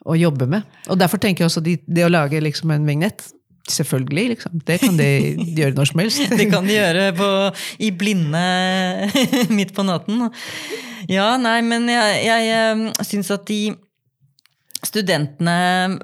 [0.06, 0.64] å jobbe med.
[0.88, 3.32] Og derfor tenker jeg også de, det å lage liksom en vignett
[3.70, 4.62] Selvfølgelig, liksom.
[4.66, 5.10] Det kan de
[5.60, 6.24] gjøre når som helst.
[6.38, 7.30] Det kan de gjøre på,
[7.86, 8.42] i blinde
[9.58, 10.30] midt på natten.
[11.12, 13.62] Ja, nei, men jeg, jeg syns at de
[14.82, 16.00] studentene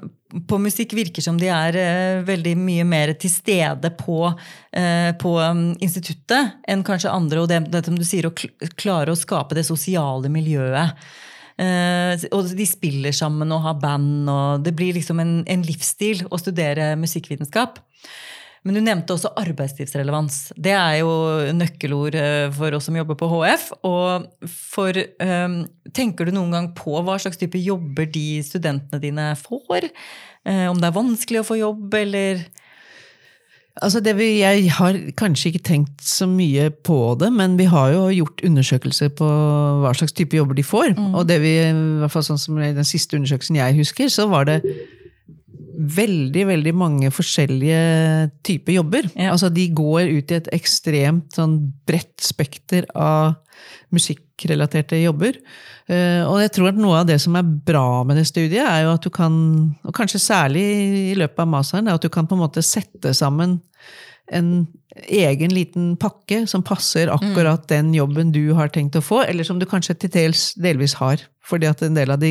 [0.48, 5.32] på musikk virker som de er uh, veldig mye mer til stede på, uh, på
[5.40, 7.42] um, instituttet enn kanskje andre.
[7.42, 11.08] Og det, det som du sier, å kl klare å skape det sosiale miljøet.
[11.58, 16.24] Eh, og de spiller sammen og har band, og det blir liksom en, en livsstil
[16.30, 17.80] å studere musikkvitenskap.
[18.66, 20.52] Men du nevnte også arbeidslivsrelevans.
[20.58, 21.10] Det er jo
[21.56, 23.68] nøkkelord eh, for oss som jobber på HF.
[23.86, 25.60] Og for, um,
[25.94, 29.88] tenker du noen gang på hva slags type jobber de studentene dine får?
[30.42, 32.42] Um, om det er vanskelig å få jobb, eller
[33.84, 37.92] Altså det vi, jeg har kanskje ikke tenkt så mye på det, men vi har
[37.94, 39.28] jo gjort undersøkelser på
[39.84, 40.96] hva slags type jobber de får.
[41.12, 44.26] Og det vi, i hvert fall sånn som i den siste undersøkelsen jeg husker, så
[44.30, 44.60] var det
[45.78, 49.06] veldig, veldig mange forskjellige typer jobber.
[49.14, 49.30] Ja.
[49.34, 53.38] Altså de går ut i et ekstremt sånn bredt spekter av
[53.94, 55.38] musikkrelaterte jobber.
[55.88, 58.84] Eh, og jeg tror at noe av det som er bra med det studiet, er
[58.84, 59.32] jo at du kan,
[59.82, 60.64] og kanskje særlig
[61.12, 63.58] i løpet av masteren, er at du kan på en måte sette sammen
[64.36, 64.50] en
[64.96, 69.60] egen liten pakke som passer akkurat den jobben du har tenkt å få, eller som
[69.60, 71.22] du kanskje til dels delvis har.
[71.48, 72.30] Fordi at en del av de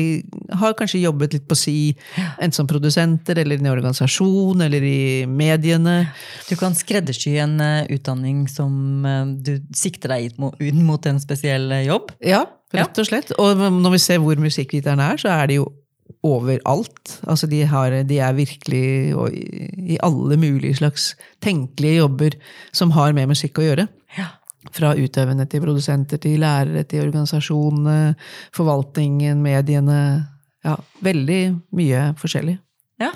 [0.60, 1.78] har kanskje jobbet litt på si,
[2.38, 5.96] enten som produsenter, eller i en organisasjon, eller i mediene.
[6.46, 11.70] Du kan skreddersy en eh, utdanning som eh, du sikter deg ut mot, en spesiell
[11.74, 12.14] eh, jobb.
[12.22, 12.44] Ja,
[12.74, 13.34] rett og slett.
[13.42, 15.70] Og når vi ser hvor musikkviterne er, så er det jo
[16.26, 17.18] overalt.
[17.28, 18.82] Altså de, har, de er virkelig
[19.94, 21.12] i alle mulige slags
[21.44, 22.36] tenkelige jobber
[22.72, 23.86] som har med musikk å gjøre.
[24.18, 24.32] Ja.
[24.74, 28.16] Fra utøvende til produsenter til lærere til organisasjonene,
[28.56, 30.00] forvaltningen, mediene.
[30.66, 30.74] Ja,
[31.06, 31.42] veldig
[31.78, 32.58] mye forskjellig.
[33.00, 33.12] Ja.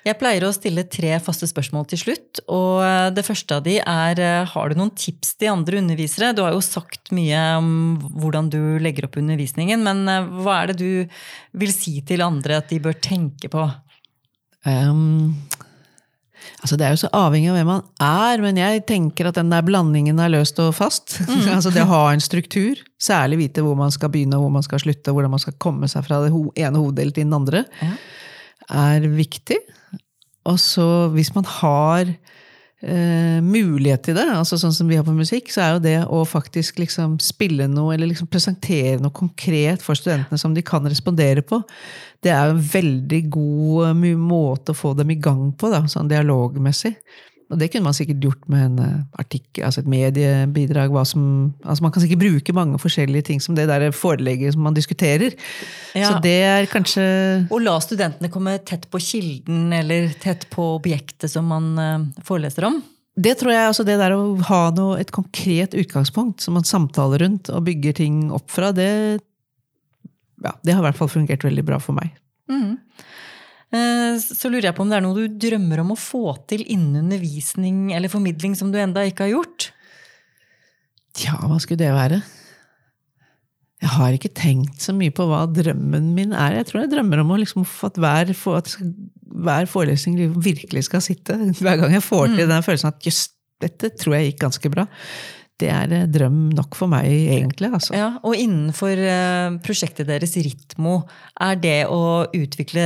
[0.00, 2.40] Jeg pleier å stille tre faste spørsmål til slutt.
[2.48, 6.32] og eh, Det første av de er eh, har du noen tips til andre undervisere.
[6.32, 7.70] Du har jo sagt mye om
[8.16, 11.20] hvordan du legger opp undervisningen, men eh, hva er det du
[11.60, 13.66] vil si til andre at de bør tenke på?
[14.64, 15.36] Um,
[16.62, 19.52] altså Det er jo så avhengig av hvem man er, men jeg tenker at den
[19.52, 21.18] der blandingen er løst og fast.
[21.54, 24.64] altså Det å ha en struktur, særlig vite hvor man skal begynne og hvor man
[24.64, 27.66] skal slutte, og hvordan man skal komme seg fra det ene hoveddelet til den andre,
[27.84, 27.92] Ja.
[28.80, 29.60] er viktig.
[30.48, 35.14] Og så hvis man har eh, mulighet til det, altså sånn som vi har på
[35.16, 39.84] musikk, så er jo det å faktisk liksom spille noe, eller liksom presentere noe konkret
[39.84, 41.60] for studentene som de kan respondere på,
[42.24, 45.84] det er jo en veldig god eh, måte å få dem i gang på, da,
[45.90, 46.96] sånn dialogmessig.
[47.50, 50.94] Og det kunne man sikkert gjort med en eh, artikkel, altså et mediebidrag.
[51.08, 51.24] Som,
[51.64, 55.34] altså man kan sikkert bruke mange forskjellige ting som det der forelegget som man diskuterer.
[55.98, 56.12] Ja.
[56.12, 57.02] Så det er kanskje
[57.50, 62.70] Og la studentene komme tett på kilden eller tett på objektet som man eh, foreleser
[62.70, 62.80] om.
[63.20, 67.24] Det tror jeg, altså det der å ha noe, et konkret utgangspunkt som man samtaler
[67.24, 69.20] rundt og bygger ting opp fra, det,
[70.40, 72.14] ja, det har i hvert fall fungert veldig bra for meg.
[72.50, 72.70] Eh,
[73.70, 77.04] Så lurer jeg på om det er noe du drømmer om å få til innen
[77.04, 79.70] undervisning eller formidling som du enda ikke har gjort?
[81.14, 82.20] Tja, hva skulle det være?
[83.80, 86.58] Jeg har ikke tenkt så mye på hva drømmen min er.
[86.58, 88.74] Jeg tror jeg drømmer om liksom få at hver, at
[89.46, 91.38] hver forelesning liksom virkelig skal sitte.
[91.64, 93.28] Hver gang jeg får til den følelsen at jøss,
[93.60, 94.84] dette tror jeg gikk ganske bra.
[95.60, 97.70] Det er eh, drøm nok for meg, egentlig.
[97.76, 97.94] altså.
[97.96, 101.02] Ja, Og innenfor eh, prosjektet deres Ritmo,
[101.40, 102.84] er det å utvikle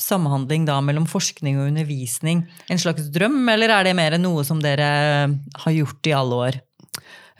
[0.00, 4.60] samhandling da mellom forskning og undervisning en slags drøm, eller er det mer noe som
[4.64, 4.88] dere
[5.64, 6.60] har gjort i alle år?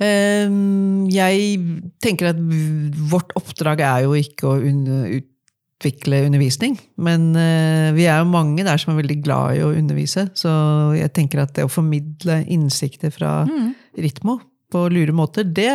[0.03, 1.61] Ehm, Jeg
[2.03, 2.41] tenker at
[3.13, 4.59] vårt oppdrag er jo ikke å
[5.85, 9.73] utvikle undervisning, men eh, vi er jo mange der som er veldig glad i å
[9.75, 10.51] undervise, så
[10.97, 13.43] jeg tenker at det å formidle innsikter fra
[14.01, 14.39] Ritmo
[14.73, 15.71] på lure måter, det,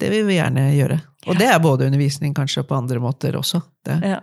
[0.00, 0.98] det vil vi gjerne gjøre.
[1.28, 3.60] Og det er både undervisning kanskje på andre måter også.
[3.86, 4.00] Det.
[4.02, 4.18] Ja.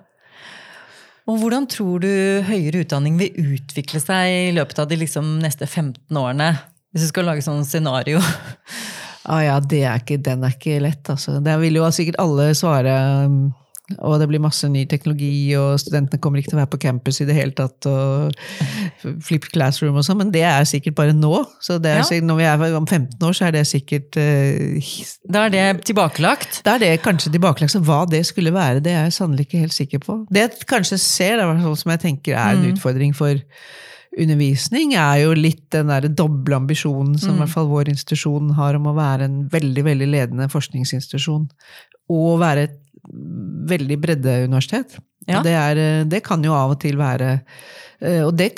[1.30, 2.10] Og hvordan tror du
[2.48, 6.52] høyere utdanning vil utvikle seg i løpet av de liksom neste 15 årene?
[6.90, 8.20] Hvis du skal lage sånn scenario.
[9.30, 11.36] Ah, ja, det er ikke, den er ikke lett, altså.
[11.44, 12.96] Der vil jo sikkert alle svare
[13.98, 17.22] og det blir masse ny teknologi, og studentene kommer ikke til å være på campus
[17.24, 17.88] i det hele tatt.
[17.90, 18.36] og
[19.26, 21.46] Flipped classroom og sånn, men det er sikkert bare nå.
[21.62, 22.04] så det er Ja.
[22.04, 24.80] sikkert, Når vi er om 15 år, så er det sikkert uh,
[25.32, 26.62] Da er det tilbakelagt.
[26.64, 27.72] Da er det kanskje tilbakelagt.
[27.72, 30.26] Så hva det skulle være, det er jeg sannelig ikke helt sikker på.
[30.30, 33.36] Det jeg kanskje ser, det er som jeg tenker er en utfordring for
[34.18, 38.78] undervisning, er jo litt den der doble ambisjonen som i hvert fall vår institusjon har
[38.80, 41.50] om å være en veldig veldig ledende forskningsinstitusjon.
[42.10, 42.78] Og være et
[43.70, 44.98] veldig breddeuniversitet.
[45.30, 45.42] Ja.
[45.46, 47.34] Det, er, eh, det kan jo av og til være
[48.02, 48.54] eh, Og det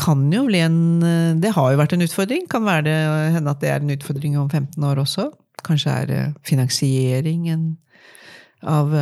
[0.00, 2.46] kan jo bli en eh, Det har jo vært en utfordring.
[2.50, 2.96] Kan være det,
[3.36, 5.30] hende at det er en utfordring om 15 år også.
[5.66, 7.74] Kanskje er finansieringen
[8.64, 8.94] av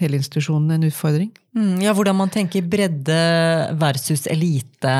[0.00, 1.30] hele institusjonen en utfordring.
[1.54, 3.14] Mm, ja, Hvordan man tenker bredde
[3.78, 4.94] versus elite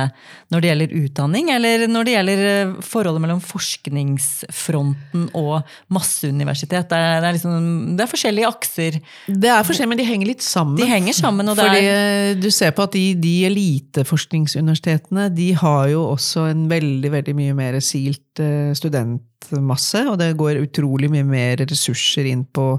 [0.54, 6.86] når det gjelder utdanning, eller når det gjelder eh, forholdet mellom forskningsfronten og masseuniversitet.
[6.92, 7.66] Det er, det er, liksom,
[7.98, 9.00] det er forskjellige akser.
[9.26, 10.78] Det er forskjellig, men de henger litt sammen.
[10.78, 15.50] De henger sammen, og det Fordi er du ser på at de, de eliteforskningsuniversitetene de
[15.58, 21.10] har jo også en veldig veldig mye mer silt eh, studentmasse, og det går utrolig
[21.10, 22.76] mye mer ressurser inn på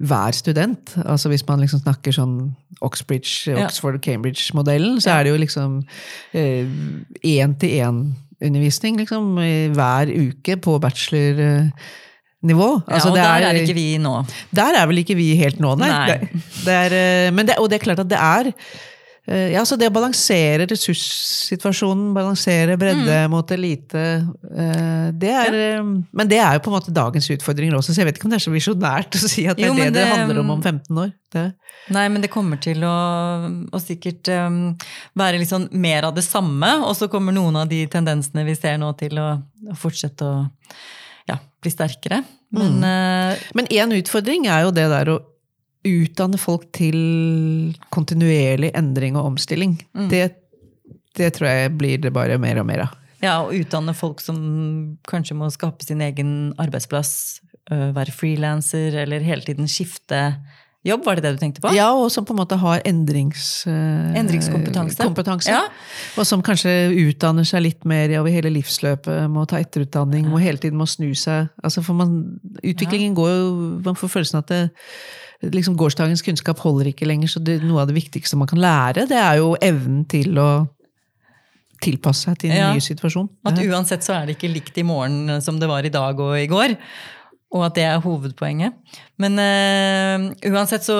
[0.00, 0.94] hver student.
[1.04, 2.36] Altså Hvis man liksom snakker sånn
[3.00, 3.56] Oxbridge.
[3.64, 5.80] Oxford, Cambridge-modellen, så er det jo liksom
[7.24, 12.70] én-til-én-undervisning liksom, eh, hver uke på bachelor-nivå.
[12.88, 14.24] ja, og der er ikke vi nå.
[14.54, 15.88] Der er vel ikke vi helt nå, nei.
[15.88, 16.06] Nei.
[16.12, 16.28] Det,
[16.64, 18.99] det er, eh, men det, og det er klart at det er Eh,
[19.30, 23.30] Ja, så det å balansere ressurssituasjonen, balansere bredde Mm.
[23.30, 24.26] mot elite,
[24.56, 28.02] eh, det er eh, Men det er jo på en måte dagens utfordringer også, så
[28.02, 29.92] jeg vet ikke om det er så visjonært å si at det Jo, er det
[29.94, 31.12] det det- handler om om 15 år.
[31.30, 31.54] Det.
[31.90, 34.76] Nei, men det kommer til å, å sikkert um,
[35.14, 38.56] være litt sånn mer av det samme, og så kommer noen av de tendensene vi
[38.56, 39.38] ser nå til å,
[39.70, 40.50] å fortsette å
[41.28, 42.24] ja, bli sterkere.
[42.50, 43.92] Men én mm.
[43.92, 45.20] uh, utfordring er jo det der å
[45.86, 46.96] utdanne folk til
[47.94, 49.78] kontinuerlig endring og omstilling.
[49.96, 50.08] Mm.
[50.12, 50.24] Det,
[51.16, 52.96] det tror jeg blir det bare mer og mer av.
[53.22, 54.36] ja, og utdanne folk som
[55.08, 60.40] kanskje må skape sin egen arbeidsplass, være frilanser eller hele tiden skifte
[60.82, 61.70] jobb, var det det du tenkte på?
[61.76, 64.96] Ja, og som på en måte har endrings, Endringskompetanse.
[65.04, 65.52] kompetanse.
[65.52, 65.60] Ja.
[66.16, 66.72] Og som kanskje
[67.04, 71.12] utdanner seg litt mer over hele livsløpet, må ta etterutdanning, må hele tiden må snu
[71.14, 71.52] seg.
[71.62, 73.50] Altså for man, utviklingen går jo
[73.84, 74.62] Man får følelsen at det,
[75.42, 79.06] liksom gårsdagens kunnskap holder ikke lenger, så det, noe av det viktigste man kan lære,
[79.08, 80.50] det er jo evnen til å
[81.80, 82.72] tilpasse seg til en Ja.
[82.74, 83.28] ny situasjon.
[83.48, 86.36] At uansett så er det ikke likt i morgen som det var i dag og
[86.36, 86.76] i går.
[87.50, 88.76] Og at det er hovedpoenget.
[89.20, 90.94] Men øh, uansett så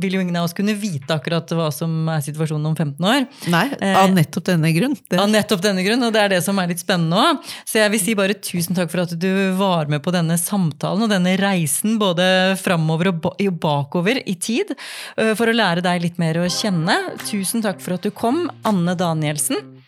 [0.00, 3.26] vil jo ingen av oss kunne vite akkurat hva som er situasjonen om 15 år.
[3.50, 4.94] Nei, Eh, av nettopp denne grunn.
[5.10, 7.42] Det, Av nettopp denne grunn, og det er det som er litt spennende òg.
[7.66, 11.06] Så jeg vil si bare tusen takk for at du var med på denne samtalen
[11.06, 13.26] og denne reisen både framover og
[13.60, 14.70] bakover i tid,
[15.18, 16.96] øh, for å lære deg litt mer å kjenne.
[17.26, 19.79] Tusen takk for at du kom, Anne Danielsen.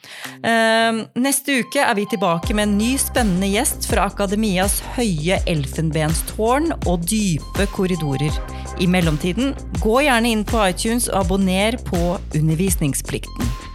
[0.42, 6.72] Eh, Neste uke er vi tilbake med en ny spennende gjest fra Akademias høye elfenbenstårn
[6.86, 8.34] og dype korridorer.
[8.82, 13.71] I mellomtiden, gå gjerne inn på iTunes og abonner på Undervisningsplikten.